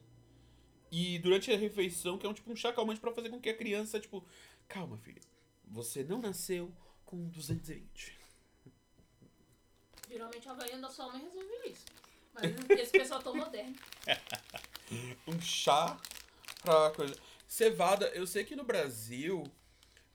E 0.92 1.20
durante 1.20 1.52
a 1.52 1.58
refeição, 1.58 2.18
que 2.18 2.26
é 2.26 2.30
um 2.30 2.34
tipo 2.34 2.52
um 2.52 2.56
chá 2.56 2.72
calmante 2.72 3.02
pra 3.02 3.12
fazer 3.12 3.30
com 3.30 3.40
que 3.40 3.50
a 3.50 3.58
criança, 3.58 4.00
tipo, 4.00 4.24
calma, 4.68 4.98
filho. 4.98 5.22
Você 5.68 6.04
não 6.04 6.22
nasceu 6.22 6.72
com 7.06 7.28
220. 7.28 8.18
Geralmente 10.10 10.48
a 10.48 10.54
varinha 10.54 10.78
da 10.78 10.90
sua 10.90 11.12
mãe 11.12 11.22
resolve 11.22 11.70
isso. 11.70 11.86
Mas 12.34 12.80
esse 12.80 12.92
pessoal 12.92 13.22
tão 13.22 13.36
moderno. 13.36 13.76
Um 15.28 15.42
chá 15.42 16.00
pra 16.66 16.92
coisa. 16.92 17.16
Cevada, 17.48 18.08
eu 18.10 18.26
sei 18.26 18.44
que 18.44 18.56
no 18.56 18.64
Brasil. 18.64 19.44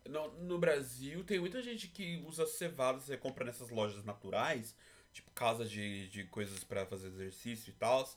No, 0.08 0.32
no 0.42 0.58
Brasil 0.58 1.22
tem 1.24 1.38
muita 1.38 1.62
gente 1.62 1.86
que 1.88 2.22
usa 2.26 2.46
cevada, 2.46 2.98
você 2.98 3.16
compra 3.16 3.44
nessas 3.44 3.70
lojas 3.70 4.04
naturais, 4.04 4.74
tipo 5.12 5.30
casa 5.30 5.64
de, 5.64 6.08
de 6.08 6.24
coisas 6.24 6.64
pra 6.64 6.84
fazer 6.84 7.08
exercício 7.08 7.70
e 7.70 7.74
tal. 7.74 8.08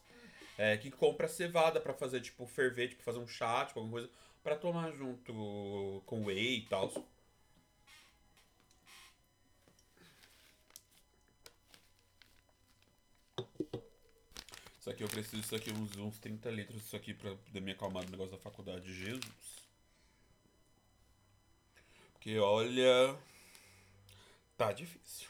É, 0.58 0.78
que 0.78 0.91
compra 0.91 1.28
cevada 1.28 1.80
pra 1.80 1.93
fazer, 1.93 2.22
tipo, 2.22 2.46
ferver, 2.46 2.89
tipo, 2.89 3.04
fazer 3.04 3.19
um 3.19 3.28
chá, 3.28 3.65
tipo, 3.65 3.80
alguma 3.80 4.00
coisa, 4.00 4.10
pra 4.43 4.56
tomar 4.56 4.91
junto 4.91 5.34
com 6.06 6.26
whey 6.26 6.60
e 6.60 6.62
tal. 6.67 6.91
Isso 14.84 14.89
aqui 14.89 15.02
eu 15.02 15.08
preciso 15.08 15.41
disso 15.41 15.56
aqui, 15.56 15.72
uns, 15.72 15.96
uns 15.96 16.19
30 16.19 16.52
litros 16.52 16.82
disso 16.82 16.93
aqui 16.93 17.13
pra 17.13 17.34
poder 17.34 17.62
me 17.62 17.72
acalmar 17.72 18.04
do 18.04 18.12
negócio 18.12 18.34
da 18.34 18.38
faculdade. 18.38 18.93
Jesus. 18.93 19.24
Porque 22.12 22.38
olha. 22.38 23.17
Tá 24.58 24.74
difícil. 24.74 25.30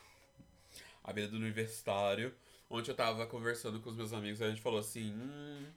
A 1.04 1.14
vida 1.14 1.28
do 1.28 1.38
universitário. 1.38 2.36
Ontem 2.68 2.90
eu 2.90 2.96
tava 2.96 3.28
conversando 3.28 3.80
com 3.80 3.92
os 3.92 3.96
meus 3.96 4.12
amigos 4.12 4.40
e 4.40 4.44
a 4.44 4.50
gente 4.50 4.60
falou 4.60 4.80
assim: 4.80 5.14
hum, 5.14 5.72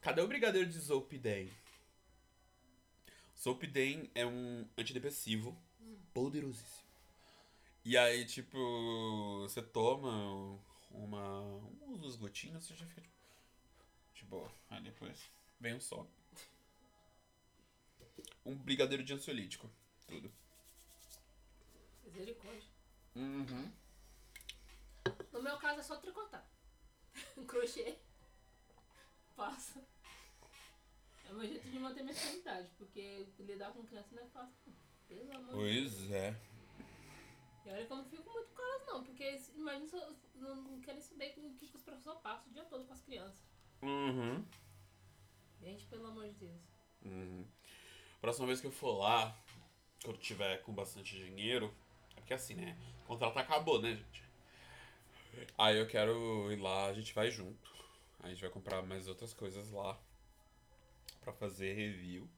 cadê 0.00 0.20
o 0.22 0.26
brigadeiro 0.26 0.68
de 0.68 0.80
Zolpidem? 0.80 1.52
Zolpidem 3.40 4.10
é 4.12 4.26
um 4.26 4.66
antidepressivo 4.76 5.56
poderosíssimo. 6.12 6.90
E 7.84 7.96
aí, 7.96 8.26
tipo, 8.26 8.58
você 9.42 9.62
toma 9.62 10.58
uma. 10.90 11.42
umas 11.80 12.00
duas 12.00 12.16
gotinhas, 12.16 12.64
você 12.64 12.74
já 12.74 12.84
fica 12.86 13.00
tipo. 13.00 13.19
De 14.20 14.26
boa. 14.26 14.52
Aí 14.68 14.82
depois 14.82 15.30
vem 15.58 15.74
um 15.74 15.80
sono. 15.80 16.10
Um 18.44 18.54
brigadeiro 18.54 19.02
de 19.02 19.14
ansiolítico. 19.14 19.70
Tudo. 20.06 20.30
Misericórdia. 22.04 22.68
Uhum. 23.16 23.72
No 25.32 25.42
meu 25.42 25.56
caso 25.56 25.80
é 25.80 25.82
só 25.82 25.96
tricotar. 25.96 26.46
Crochê. 27.48 27.96
Passa. 29.34 29.82
É 31.26 31.32
o 31.32 31.36
meu 31.36 31.48
jeito 31.48 31.66
de 31.66 31.78
manter 31.78 32.02
minha 32.02 32.14
sanidade, 32.14 32.68
porque 32.76 33.26
lidar 33.38 33.72
com 33.72 33.86
criança 33.86 34.14
não 34.14 34.22
é 34.22 34.26
fácil. 34.26 34.74
Pelo 35.08 35.34
amor 35.34 35.66
de 35.66 35.80
Deus. 35.80 35.94
Pois 35.94 36.10
é. 36.10 36.36
E 37.64 37.70
olha 37.70 37.86
que 37.86 37.92
eu 37.92 37.96
não 37.96 38.04
fico 38.04 38.30
muito 38.30 38.52
com 38.54 38.62
elas, 38.62 38.86
não, 38.86 39.02
porque 39.02 39.40
imagina 39.54 39.86
se 39.86 39.96
eu 39.96 40.16
não, 40.34 40.56
não 40.56 40.80
querem 40.82 41.00
saber 41.00 41.34
o 41.38 41.54
que 41.54 41.64
os 41.64 41.82
professores 41.82 42.20
passam 42.20 42.50
o 42.50 42.52
dia 42.52 42.64
todo 42.66 42.84
com 42.84 42.92
as 42.92 43.00
crianças. 43.00 43.49
Uhum. 43.82 44.44
Gente, 45.62 45.84
pelo 45.86 46.06
amor 46.06 46.26
de 46.28 46.34
Deus. 46.34 46.60
Uhum. 47.04 47.44
Próxima 48.20 48.46
vez 48.46 48.60
que 48.60 48.66
eu 48.66 48.70
for 48.72 48.92
lá, 48.98 49.36
quando 50.04 50.18
tiver 50.18 50.58
com 50.62 50.72
bastante 50.72 51.16
dinheiro, 51.16 51.72
é 52.16 52.20
porque 52.20 52.34
assim, 52.34 52.54
né? 52.54 52.76
O 53.04 53.08
contrato 53.08 53.38
acabou, 53.38 53.80
né, 53.80 53.94
gente? 53.94 54.22
Aí 55.56 55.78
eu 55.78 55.86
quero 55.86 56.50
ir 56.52 56.56
lá, 56.60 56.86
a 56.86 56.92
gente 56.94 57.14
vai 57.14 57.30
junto. 57.30 57.70
Aí 58.20 58.26
a 58.26 58.34
gente 58.34 58.42
vai 58.42 58.50
comprar 58.50 58.82
mais 58.82 59.08
outras 59.08 59.32
coisas 59.32 59.70
lá 59.70 59.98
pra 61.22 61.32
fazer 61.32 61.72
review. 61.74 62.28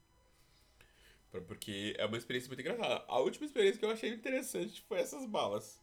Pra- 1.30 1.40
Porque 1.40 1.94
é 1.98 2.04
uma 2.06 2.16
experiência 2.16 2.48
muito 2.48 2.60
engraçada. 2.60 3.04
A 3.08 3.18
última 3.18 3.46
experiência 3.46 3.78
que 3.78 3.84
eu 3.84 3.90
achei 3.90 4.10
interessante 4.10 4.82
foi 4.82 5.00
essas 5.00 5.24
balas. 5.26 5.80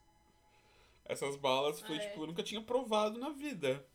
Essas 1.05 1.35
balas 1.35 1.81
foi 1.81 1.97
Ah, 1.97 2.01
é? 2.01 2.07
tipo, 2.07 2.21
eu 2.23 2.27
nunca 2.27 2.43
tinha 2.43 2.61
provado 2.61 3.17
na 3.19 3.31
vida. 3.31 3.85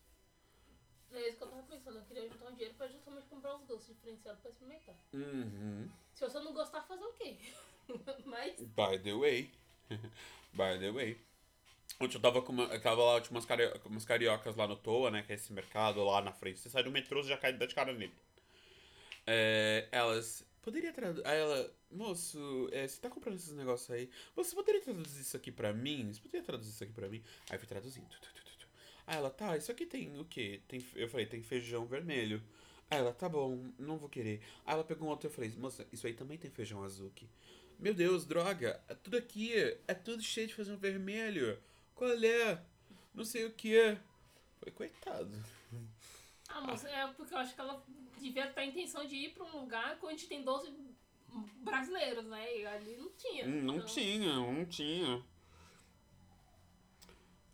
Eu 1.95 2.03
queria 2.03 2.27
juntar 2.27 2.49
um 2.49 2.53
dinheiro 2.53 2.73
pra 2.75 2.87
justamente 2.87 3.27
comprar 3.27 3.55
os 3.55 3.65
doces 3.65 3.95
diferenciados 3.95 4.41
pra 4.41 4.51
experimentar. 4.51 4.95
Uhum. 5.13 5.89
Se 6.13 6.21
você 6.21 6.39
não 6.39 6.53
gostar, 6.53 6.81
fazer 6.81 7.03
o 7.03 7.13
quê? 7.13 7.37
Mas. 8.25 8.59
By 8.59 8.99
the 9.01 9.13
way. 9.13 9.51
By 10.53 10.79
the 10.79 10.91
way. 10.91 11.17
Ontem 11.99 12.17
eu 12.17 12.21
tava 12.21 12.41
com 12.41 12.51
uma. 12.51 12.63
Eu 12.65 12.81
tava 12.81 13.03
lá, 13.03 13.21
tinha 13.21 13.31
umas, 13.31 13.45
cario, 13.45 13.71
umas 13.85 14.03
cariocas 14.03 14.55
lá 14.55 14.67
no 14.67 14.75
Toa, 14.75 15.09
né? 15.09 15.23
Que 15.23 15.31
é 15.31 15.35
esse 15.35 15.53
mercado 15.53 16.03
lá 16.03 16.21
na 16.21 16.33
frente. 16.33 16.59
Você 16.59 16.69
sai 16.69 16.83
do 16.83 16.91
metrô, 16.91 17.23
você 17.23 17.29
já 17.29 17.37
cai 17.37 17.53
de 17.53 17.73
cara 17.73 17.93
nele. 17.93 18.13
É, 19.25 19.87
elas. 19.91 20.45
Poderia 20.61 20.91
traduzir. 20.91 21.25
Aí 21.25 21.39
ela. 21.39 21.73
Moço, 21.91 22.67
é, 22.73 22.85
você 22.85 22.99
tá 22.99 23.09
comprando 23.09 23.35
esses 23.35 23.53
negócios 23.53 23.89
aí? 23.89 24.09
Você 24.35 24.53
poderia 24.53 24.81
traduzir 24.81 25.21
isso 25.21 25.37
aqui 25.37 25.51
pra 25.51 25.71
mim? 25.71 26.11
Você 26.11 26.19
poderia 26.19 26.43
traduzir 26.43 26.71
isso 26.71 26.83
aqui 26.83 26.91
pra 26.91 27.07
mim? 27.07 27.23
Aí 27.49 27.55
eu 27.55 27.59
fui 27.59 27.67
traduzindo. 27.67 28.07
Aí 29.07 29.17
ela, 29.17 29.29
tá, 29.29 29.55
isso 29.55 29.71
aqui 29.71 29.85
tem 29.85 30.19
o 30.19 30.25
quê? 30.25 30.61
Tem, 30.67 30.83
eu 30.95 31.07
falei, 31.07 31.25
tem 31.25 31.41
feijão 31.43 31.85
vermelho. 31.85 32.41
Aí 32.89 32.99
ela, 32.99 33.13
tá 33.13 33.27
bom, 33.29 33.71
não 33.77 33.97
vou 33.97 34.09
querer. 34.09 34.41
Aí 34.65 34.73
ela 34.73 34.83
pegou 34.83 35.07
um 35.07 35.11
outro 35.11 35.27
e 35.27 35.29
eu 35.29 35.33
falei, 35.33 35.51
moça, 35.57 35.87
isso 35.91 36.05
aí 36.07 36.13
também 36.13 36.37
tem 36.37 36.49
feijão 36.51 36.83
azuki. 36.83 37.27
Meu 37.79 37.93
Deus, 37.93 38.25
droga, 38.25 38.81
é 38.87 38.95
tudo 38.95 39.17
aqui, 39.17 39.53
é 39.87 39.93
tudo 39.93 40.21
cheio 40.23 40.47
de 40.47 40.71
um 40.71 40.77
vermelho. 40.77 41.59
Qual 41.93 42.11
é? 42.11 42.61
Não 43.13 43.23
sei 43.25 43.45
o 43.45 43.51
que. 43.51 43.97
Foi 44.59 44.71
coitado. 44.71 45.31
Ah, 46.47 46.61
moça, 46.61 46.87
é 46.89 47.05
porque 47.07 47.33
eu 47.33 47.37
acho 47.37 47.53
que 47.53 47.61
ela 47.61 47.83
devia 48.19 48.47
ter 48.47 48.61
a 48.61 48.65
intenção 48.65 49.05
de 49.05 49.15
ir 49.15 49.33
pra 49.33 49.43
um 49.43 49.59
lugar 49.61 49.97
onde 50.01 50.25
tem 50.25 50.43
12 50.43 50.73
brasileiros, 51.57 52.25
né? 52.25 52.59
E 52.59 52.65
ali 52.65 52.95
não 52.97 53.09
tinha. 53.09 53.45
Hum, 53.45 53.61
Não 53.63 53.75
Então, 53.75 53.87
tinha, 53.87 54.33
não 54.35 54.65
tinha. 54.65 55.23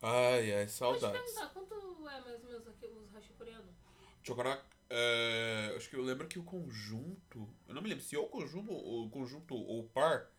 Ai, 0.01 0.53
ai, 0.53 0.67
saudades. 0.67 1.21
perguntar, 1.21 1.49
quanto 1.53 1.73
é 1.73 2.01
mais 2.01 2.43
ou 2.43 2.49
menos 2.49 2.67
aqui 2.67 2.87
os 2.87 3.11
hashi 3.11 3.33
coreanos? 3.33 3.75
Chocolate. 4.23 4.63
É, 4.89 5.73
acho 5.77 5.89
que 5.89 5.95
eu 5.95 6.01
lembro 6.03 6.27
que 6.27 6.37
o 6.39 6.43
conjunto. 6.43 7.47
Eu 7.67 7.73
não 7.73 7.81
me 7.81 7.89
lembro 7.89 8.03
se 8.03 8.17
o 8.17 8.27
conjunto, 8.27 8.73
o 8.73 9.09
conjunto 9.09 9.55
ou 9.55 9.81
o 9.81 9.89
par 9.89 10.29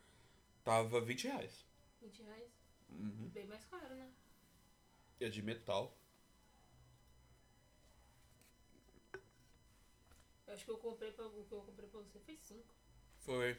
tava 0.64 1.00
20 1.00 1.26
reais. 1.26 1.64
20 2.00 2.22
reais? 2.22 2.50
Uhum. 2.90 3.30
Bem 3.32 3.46
mais 3.46 3.64
caro, 3.64 3.94
né? 3.94 4.10
É 5.20 5.28
de 5.28 5.40
metal. 5.42 5.96
Eu 10.46 10.54
acho 10.54 10.64
que 10.64 10.70
eu 10.70 10.76
comprei 10.78 11.12
pra, 11.12 11.26
o 11.26 11.44
que 11.44 11.52
eu 11.52 11.60
comprei 11.62 11.88
pra 11.88 12.00
você 12.00 12.18
foi 12.18 12.36
5. 12.36 12.74
Foi. 13.20 13.56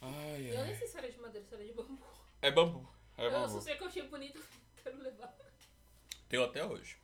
Ai, 0.00 0.50
Eu 0.50 0.64
nem 0.64 0.72
ai. 0.72 0.74
sei 0.76 0.86
se 0.86 0.96
era 0.96 1.10
de 1.10 1.18
madeira, 1.18 1.46
se 1.46 1.54
era 1.54 1.64
de 1.64 1.72
bambu. 1.72 1.98
É 2.40 2.50
bambu. 2.50 2.95
É 3.18 3.26
eu 3.26 3.48
só 3.48 3.60
sei 3.60 3.76
que 3.76 3.82
eu 3.82 3.86
achei 3.88 4.02
bonito 4.02 4.42
quero 4.82 4.98
levar. 5.02 5.34
Tenho 6.28 6.44
até 6.44 6.64
hoje. 6.64 6.96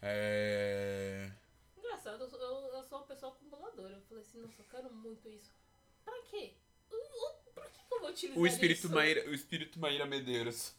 É. 0.00 1.30
Engraçado, 1.76 2.22
eu 2.24 2.28
sou, 2.28 2.40
eu, 2.40 2.74
eu 2.76 2.82
sou 2.84 2.98
uma 2.98 3.06
pessoa 3.06 3.32
acumuladora. 3.32 3.94
Eu 3.94 4.02
falei 4.02 4.22
assim, 4.22 4.40
nossa, 4.40 4.54
eu 4.60 4.64
quero 4.70 4.92
muito 4.92 5.28
isso. 5.28 5.50
Pra 6.04 6.20
quê? 6.22 6.54
Eu- 6.90 6.98
eu- 6.98 7.42
Pra 7.54 7.66
que, 7.68 7.84
que 7.86 7.94
eu 7.94 8.00
vou 8.00 8.08
utilizar 8.10 8.42
O 8.42 8.46
espírito, 8.46 8.78
isso? 8.86 8.90
Maíra, 8.90 9.28
o 9.28 9.34
espírito 9.34 9.78
Maíra 9.78 10.06
Medeiros. 10.06 10.74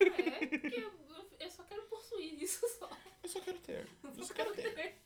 É, 0.00 0.06
porque 0.46 0.80
eu, 0.80 0.92
eu- 1.38 1.50
só 1.50 1.62
quero 1.64 1.82
possuir 1.84 2.42
isso 2.42 2.66
só. 2.78 2.90
Eu 3.22 3.28
só 3.28 3.40
quero 3.40 3.58
ter. 3.60 3.86
Eu 4.18 4.24
só 4.24 4.34
quero 4.34 4.52
ter. 4.54 4.98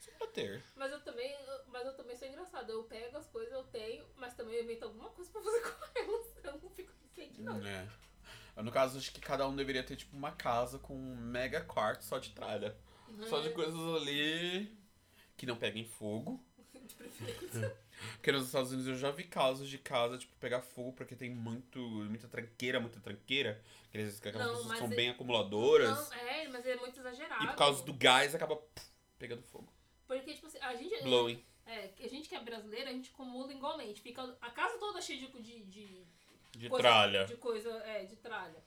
Só 0.00 0.10
quero 0.18 0.30
ter. 0.32 0.62
Mas 0.74 0.90
eu 0.90 1.00
também, 1.02 1.36
mas 1.68 1.86
eu 1.86 1.94
também 1.94 2.16
sou 2.16 2.26
engraçada. 2.28 2.72
Eu 2.72 2.82
pego 2.84 3.16
as 3.16 3.26
coisas, 3.28 3.52
eu 3.52 3.62
tenho, 3.64 4.04
mas 4.16 4.34
também 4.34 4.56
eu 4.56 4.64
invento 4.64 4.84
alguma 4.86 5.08
coisa 5.10 5.30
pra 5.30 5.40
fazer 5.42 5.60
com 5.60 5.98
elas. 5.98 6.26
Eu 6.44 6.58
não 6.60 6.70
fico 6.70 6.92
ciente, 7.14 7.40
não. 7.40 7.41
É. 7.64 7.86
No 8.62 8.70
caso, 8.70 8.98
acho 8.98 9.12
que 9.12 9.20
cada 9.20 9.46
um 9.48 9.56
deveria 9.56 9.82
ter, 9.82 9.96
tipo, 9.96 10.16
uma 10.16 10.30
casa 10.32 10.78
com 10.78 10.94
um 10.94 11.16
mega 11.16 11.60
quarto 11.62 12.02
só 12.04 12.18
de 12.18 12.30
tralha. 12.30 12.76
Só 13.28 13.40
de 13.40 13.48
É, 13.48 13.52
coisas 13.52 13.78
ali 14.02 14.70
que 15.36 15.46
não 15.46 15.56
peguem 15.56 15.84
fogo. 15.84 16.42
de 16.86 16.94
preferência. 16.94 17.76
Porque 18.14 18.32
nos 18.32 18.46
Estados 18.46 18.72
Unidos 18.72 18.88
eu 18.88 18.96
já 18.96 19.10
vi 19.12 19.24
casos 19.24 19.68
de 19.68 19.78
casa, 19.78 20.18
tipo, 20.18 20.34
pegar 20.40 20.60
fogo 20.60 20.92
porque 20.92 21.14
tem 21.14 21.30
muito, 21.30 21.78
muita 21.78 22.26
tranqueira, 22.26 22.80
muita 22.80 22.98
tranqueira. 22.98 23.62
Aqueles, 23.88 24.18
aquelas 24.18 24.38
Não, 24.44 24.54
pessoas 24.56 24.72
que 24.72 24.78
são 24.78 24.92
é- 24.92 24.96
bem 24.96 25.10
acumuladoras. 25.10 26.10
Não, 26.10 26.14
é, 26.18 26.48
mas 26.48 26.66
é 26.66 26.74
muito 26.76 26.98
exagerado. 26.98 27.44
e 27.44 27.46
por 27.46 27.54
causa 27.56 27.84
do 27.84 27.92
gás 27.92 28.34
acaba 28.34 28.56
pff, 28.56 28.86
pegando 29.20 29.42
fogo. 29.42 29.72
Porque, 30.08 30.34
tipo 30.34 30.46
assim, 30.48 30.58
a 30.58 30.74
gente. 30.74 31.02
Blowing. 31.04 31.44
É, 31.64 31.88
que 31.88 32.04
a 32.04 32.08
gente 32.08 32.28
que 32.28 32.34
é 32.34 32.40
brasileira, 32.42 32.90
a 32.90 32.92
gente 32.92 33.10
acumula 33.10 33.52
igualmente. 33.52 34.00
Fica 34.00 34.36
a 34.40 34.50
casa 34.50 34.78
toda 34.78 35.00
cheia 35.00 35.20
de, 35.20 35.40
de, 35.40 35.64
de 35.66 36.04
De 36.52 36.68
coisa, 36.68 36.82
tralha. 36.88 37.24
De 37.26 37.36
coisa, 37.36 37.70
é, 37.84 38.04
de 38.04 38.16
tralha. 38.16 38.62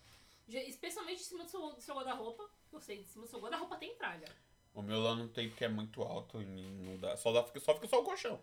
De- 0.47 0.57
especialmente 0.69 1.21
em 1.21 1.23
cima 1.25 1.43
do 1.43 1.49
seu, 1.49 1.71
do 1.73 1.81
seu 1.81 1.95
guarda-roupa. 1.95 2.49
Eu 2.71 2.79
sei, 2.79 2.99
em 2.99 3.05
cima 3.05 3.25
do 3.25 3.29
seu 3.29 3.39
guarda-roupa 3.39 3.77
tem 3.77 3.95
tralha. 3.95 4.27
O 4.73 4.81
meu 4.81 4.99
lá 5.01 5.15
não 5.15 5.27
tem 5.27 5.49
porque 5.49 5.63
é 5.65 5.69
muito 5.69 6.01
alto 6.01 6.41
e 6.41 6.45
não 6.45 6.97
dá. 6.97 7.15
Só, 7.15 7.31
dá, 7.31 7.43
fica, 7.43 7.59
só 7.59 7.73
fica 7.75 7.87
só 7.87 8.01
o 8.01 8.03
colchão. 8.03 8.39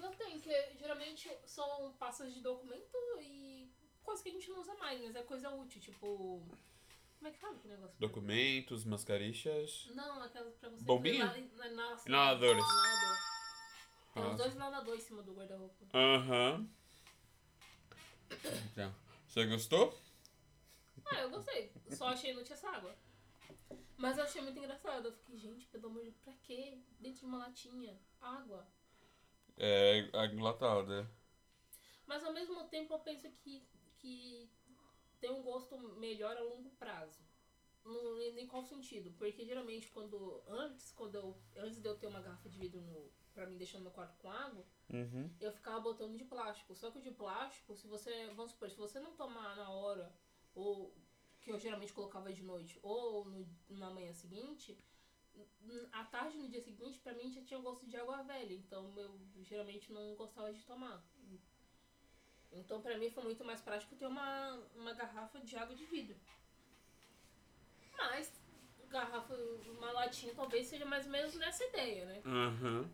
Não 0.00 0.10
tem, 0.12 0.40
que 0.40 0.50
geralmente 0.78 1.30
são 1.46 1.92
pastas 1.98 2.34
de 2.34 2.40
documento 2.40 2.96
e 3.20 3.70
coisa 4.02 4.22
que 4.22 4.28
a 4.28 4.32
gente 4.32 4.50
não 4.50 4.60
usa 4.60 4.74
mais, 4.74 5.00
mas 5.00 5.14
é 5.14 5.22
coisa 5.22 5.48
útil, 5.50 5.80
tipo. 5.80 6.42
Como 7.18 7.28
é 7.28 7.30
que 7.30 7.38
fala 7.38 7.56
que 7.58 7.66
negócio? 7.68 7.96
Documentos, 7.98 8.84
mascarixas. 8.84 9.86
Não, 9.94 10.22
aquelas 10.22 10.54
pra 10.56 10.68
você. 10.68 10.84
Bombinha? 10.84 11.24
Na, 11.24 11.68
na, 11.68 11.90
na, 11.94 12.02
Inaladores. 12.06 12.64
Inalador. 12.64 13.16
Tem 14.14 14.22
Ah, 14.22 14.26
uns 14.28 14.36
dois 14.36 14.54
inaladores 14.54 15.04
em 15.04 15.06
cima 15.06 15.22
do 15.22 15.32
guarda-roupa. 15.34 15.86
Aham. 15.94 16.68
Então, 18.72 18.94
você 19.26 19.46
gostou? 19.46 19.98
Ah, 21.06 21.20
eu 21.20 21.30
gostei. 21.30 21.72
Só 21.90 22.08
achei 22.08 22.34
essa 22.38 22.68
água. 22.68 22.96
Mas 23.96 24.18
eu 24.18 24.24
achei 24.24 24.42
muito 24.42 24.58
engraçado. 24.58 25.08
Eu 25.08 25.12
fiquei, 25.12 25.38
gente, 25.38 25.66
pelo 25.68 25.86
amor 25.86 26.02
de 26.04 26.10
Deus, 26.10 26.22
pra 26.22 26.34
quê? 26.42 26.78
Dentro 26.98 27.20
de 27.20 27.26
uma 27.26 27.38
latinha, 27.38 27.98
água. 28.20 28.66
É, 29.56 30.10
a 30.12 30.26
enlatada. 30.26 31.10
Mas 32.06 32.22
ao 32.22 32.32
mesmo 32.32 32.64
tempo 32.68 32.92
eu 32.92 32.98
penso 32.98 33.30
que, 33.42 33.66
que 33.98 34.50
tem 35.20 35.30
um 35.30 35.42
gosto 35.42 35.78
melhor 35.98 36.36
a 36.36 36.42
longo 36.42 36.70
prazo. 36.70 37.20
No, 37.86 38.20
em 38.20 38.46
qual 38.48 38.64
sentido? 38.64 39.12
Porque 39.12 39.44
geralmente 39.44 39.88
quando. 39.90 40.42
Antes, 40.48 40.90
quando 40.92 41.14
eu. 41.14 41.36
Antes 41.56 41.80
de 41.80 41.88
eu 41.88 41.96
ter 41.96 42.08
uma 42.08 42.20
garrafa 42.20 42.48
de 42.48 42.58
vidro 42.58 42.80
no, 42.80 43.10
pra 43.32 43.46
mim 43.46 43.56
deixar 43.56 43.78
no 43.78 43.84
meu 43.84 43.92
quarto 43.92 44.16
com 44.18 44.30
água, 44.30 44.66
Uhum. 44.92 45.30
eu 45.40 45.52
ficava 45.52 45.78
botando 45.80 46.16
de 46.16 46.24
plástico. 46.24 46.74
Só 46.74 46.90
que 46.90 46.98
o 46.98 47.02
de 47.02 47.12
plástico, 47.12 47.76
se 47.76 47.86
você. 47.86 48.26
Vamos 48.34 48.50
supor, 48.52 48.68
se 48.70 48.76
você 48.76 48.98
não 48.98 49.14
tomar 49.14 49.54
na 49.56 49.70
hora, 49.70 50.12
ou 50.52 50.92
que 51.40 51.52
eu 51.52 51.58
geralmente 51.60 51.92
colocava 51.92 52.32
de 52.32 52.42
noite, 52.42 52.76
ou 52.82 53.24
no, 53.24 53.48
na 53.68 53.88
manhã 53.90 54.12
seguinte, 54.12 54.76
à 55.92 56.04
tarde 56.04 56.36
no 56.38 56.48
dia 56.48 56.60
seguinte, 56.60 56.98
pra 56.98 57.14
mim 57.14 57.30
já 57.30 57.40
tinha 57.42 57.60
gosto 57.60 57.86
de 57.86 57.96
água 57.96 58.22
velha. 58.22 58.52
Então 58.52 58.92
eu 58.98 59.20
geralmente 59.44 59.92
não 59.92 60.16
gostava 60.16 60.52
de 60.52 60.64
tomar. 60.64 61.06
Então 62.50 62.80
pra 62.80 62.98
mim 62.98 63.10
foi 63.10 63.22
muito 63.22 63.44
mais 63.44 63.60
prático 63.60 63.94
ter 63.94 64.06
uma, 64.06 64.54
uma 64.74 64.92
garrafa 64.92 65.40
de 65.40 65.56
água 65.56 65.76
de 65.76 65.84
vidro. 65.84 66.18
Mas 67.96 68.32
garrafa, 68.88 69.34
uma 69.78 69.90
latinha 69.92 70.32
talvez 70.34 70.66
seja 70.66 70.84
mais 70.84 71.04
ou 71.06 71.12
menos 71.12 71.34
nessa 71.34 71.64
ideia, 71.64 72.04
né? 72.06 72.22
Uhum. 72.24 72.88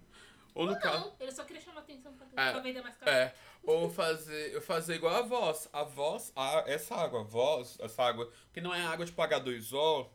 Ou 0.54 0.66
no 0.66 0.78
caso. 0.78 1.06
não, 1.06 1.16
ele 1.20 1.32
só 1.32 1.44
queria 1.44 1.62
chamar 1.62 1.80
atenção 1.80 2.12
pra, 2.14 2.26
É, 2.26 2.52
pra 2.52 2.60
vender 2.60 2.82
mais 2.82 2.96
caro. 2.96 3.10
É, 3.10 3.34
ou 3.64 3.88
fazer, 3.90 4.60
fazer 4.60 4.96
igual 4.96 5.14
a 5.14 5.22
voz. 5.22 5.68
A 5.72 5.82
voz, 5.82 6.30
a, 6.36 6.64
essa 6.66 6.94
água, 6.94 7.20
a 7.20 7.24
voz, 7.24 7.78
essa 7.80 8.02
água, 8.02 8.30
que 8.52 8.60
não 8.60 8.74
é 8.74 8.82
água 8.82 9.06
de 9.06 9.12
H2O, 9.12 10.10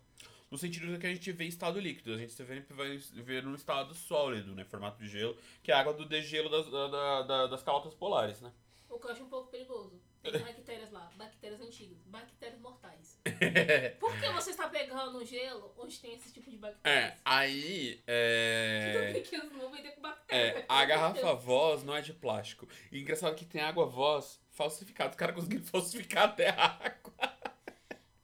no 0.52 0.58
sentido 0.58 0.88
de 0.94 0.98
que 1.00 1.08
a 1.08 1.10
gente 1.14 1.32
vê 1.32 1.46
em 1.46 1.48
estado 1.50 1.80
líquido, 1.80 2.14
a 2.14 2.18
gente 2.18 2.34
sempre 2.34 2.62
vai 2.74 2.98
ver 2.98 3.44
no 3.44 3.56
estado 3.56 3.94
sólido, 3.96 4.54
né, 4.54 4.64
formato 4.64 4.98
de 5.00 5.08
gelo, 5.10 5.36
que 5.64 5.72
é 5.72 5.76
a 5.76 5.80
água 5.80 5.94
do 5.94 6.06
degelo 6.06 6.50
das, 6.50 6.70
da- 6.70 6.88
da- 6.88 7.22
da- 7.24 7.48
das 7.48 7.64
calotas 7.64 7.94
polares, 7.96 8.40
né? 8.40 8.52
O 8.90 9.00
que 9.00 9.08
eu 9.08 9.12
acho 9.12 9.24
um 9.24 9.30
pouco 9.30 9.50
perigoso. 9.50 10.00
Tem 10.24 10.40
bactérias 10.40 10.92
lá, 10.92 11.12
bactérias 11.16 11.60
antigas, 11.62 11.98
bactérias 12.06 12.60
mortais. 12.62 12.97
Por 14.00 14.20
que 14.20 14.30
você 14.30 14.52
está 14.52 14.68
pegando 14.68 15.24
gelo 15.26 15.74
onde 15.78 16.00
tem 16.00 16.16
esse 16.16 16.32
tipo 16.32 16.50
de 16.50 16.56
é, 16.56 16.60
bactérias? 16.60 17.14
aí, 17.26 18.04
é... 18.08 19.14
Não 19.54 19.72
vender 19.72 19.92
com 19.92 20.02
bactéria. 20.02 20.60
É, 20.60 20.66
a 20.68 20.86
garrafa 20.86 21.34
voz 21.34 21.84
não 21.84 21.96
é 21.96 22.02
de 22.02 22.14
plástico. 22.14 22.68
E 22.92 23.02
engraçado 23.02 23.36
que 23.36 23.46
tem 23.46 23.62
água 23.62 23.86
voz 23.86 24.40
falsificada. 24.52 25.12
Os 25.12 25.16
caras 25.16 25.36
conseguiram 25.36 25.64
falsificar 25.66 26.26
até 26.26 26.50
água. 26.50 27.14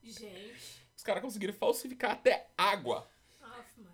Gente, 0.03 0.85
Os 0.95 1.03
caras 1.03 1.21
conseguiram 1.21 1.53
falsificar 1.53 2.11
até 2.11 2.47
água. 2.57 3.07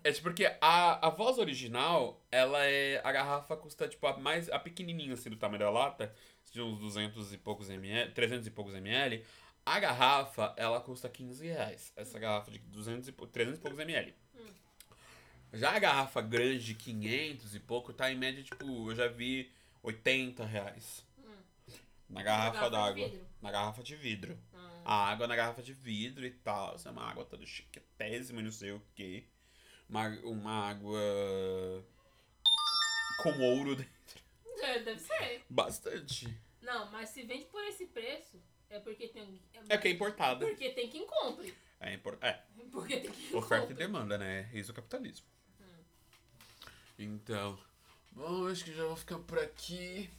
É 0.02 0.12
tipo 0.12 0.28
porque 0.28 0.46
a, 0.60 1.06
a 1.06 1.10
voz 1.10 1.38
original, 1.38 2.22
ela 2.30 2.64
é. 2.64 3.00
A 3.04 3.12
garrafa 3.12 3.56
custa, 3.56 3.86
tipo, 3.86 4.06
a 4.06 4.16
mais. 4.16 4.48
A 4.48 4.58
pequenininha 4.58 5.14
assim 5.14 5.28
do 5.28 5.36
tamanho 5.36 5.60
da 5.60 5.70
lata, 5.70 6.14
de 6.50 6.62
uns 6.62 6.78
200 6.78 7.34
e 7.34 7.38
poucos 7.38 7.68
ml, 7.68 8.10
300 8.12 8.46
e 8.46 8.50
poucos 8.50 8.74
ml. 8.74 9.24
A 9.64 9.78
garrafa, 9.78 10.54
ela 10.56 10.80
custa 10.80 11.08
15 11.08 11.46
reais. 11.46 11.92
Essa 11.96 12.18
garrafa 12.18 12.50
de 12.50 12.58
200 12.58 13.08
e, 13.08 13.12
pou- 13.12 13.26
300 13.26 13.58
e 13.58 13.62
poucos 13.62 13.78
ml. 13.80 14.14
Já 15.52 15.74
a 15.74 15.78
garrafa 15.78 16.20
grande 16.22 16.64
de 16.64 16.74
500 16.74 17.54
e 17.54 17.60
pouco 17.60 17.92
tá 17.92 18.10
em 18.10 18.16
média, 18.16 18.42
tipo, 18.42 18.90
eu 18.90 18.94
já 18.94 19.08
vi 19.08 19.52
80 19.82 20.44
reais. 20.44 21.04
Na 22.08 22.22
garrafa 22.22 22.68
garrafa 22.70 22.94
de 22.94 23.00
d'água. 23.10 23.26
Na 23.42 23.50
garrafa 23.50 23.82
de 23.82 23.96
vidro. 23.96 24.38
Ah, 24.54 24.80
A 24.84 25.08
água 25.10 25.26
na 25.28 25.36
garrafa 25.36 25.62
de 25.62 25.72
vidro 25.72 26.24
e 26.26 26.30
tal. 26.30 26.74
Isso 26.76 26.88
é 26.88 26.90
uma 26.90 27.04
água 27.08 27.24
toda 27.24 27.44
chiquetésima 27.46 28.40
e 28.40 28.44
não 28.44 28.52
sei 28.52 28.72
o 28.72 28.82
que. 28.94 29.28
Uma, 29.88 30.08
uma 30.24 30.68
água 30.70 31.00
com 33.22 33.38
ouro 33.40 33.74
dentro. 33.76 34.22
é, 34.62 34.78
deve 34.80 35.00
ser. 35.00 35.44
Bastante. 35.48 36.36
Não, 36.62 36.90
mas 36.90 37.10
se 37.10 37.22
vende 37.22 37.44
por 37.46 37.62
esse 37.64 37.86
preço, 37.86 38.40
é 38.70 38.78
porque 38.78 39.08
tem. 39.08 39.40
É 39.68 39.76
que 39.76 39.88
é 39.88 39.90
importada. 39.90 40.46
Porque 40.46 40.70
tem 40.70 40.88
quem 40.88 41.06
compre. 41.06 41.54
É, 41.80 41.94
impor... 41.94 42.16
é 42.20 42.40
Porque 42.70 42.98
tem 42.98 43.10
quem 43.10 43.36
oferta 43.36 43.64
e 43.64 43.68
compre. 43.68 43.74
demanda, 43.74 44.16
né? 44.16 44.48
Isso 44.52 44.70
é 44.70 44.72
o 44.72 44.76
capitalismo. 44.76 45.26
Então, 46.98 47.58
bom, 48.12 48.46
acho 48.46 48.64
que 48.64 48.74
já 48.74 48.84
vou 48.84 48.96
ficar 48.96 49.18
por 49.18 49.38
aqui. 49.38 50.10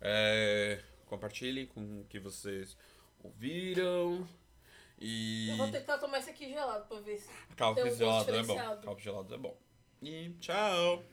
É, 0.00 0.80
compartilhem 1.06 1.66
com 1.66 2.00
o 2.00 2.04
que 2.04 2.18
vocês 2.18 2.76
ouviram. 3.22 4.26
E. 4.98 5.50
Eu 5.50 5.56
vou 5.56 5.70
tentar 5.70 5.98
tomar 5.98 6.18
esse 6.18 6.30
aqui 6.30 6.48
gelado 6.48 6.86
pra 6.86 7.00
ver 7.00 7.18
se. 7.18 7.28
Calvo 7.56 7.90
gelado 7.90 8.34
é 8.34 8.42
bom. 8.42 8.56
Calvo 8.56 9.00
gelado 9.00 9.34
é 9.34 9.38
bom. 9.38 9.58
E 10.00 10.30
tchau! 10.40 11.04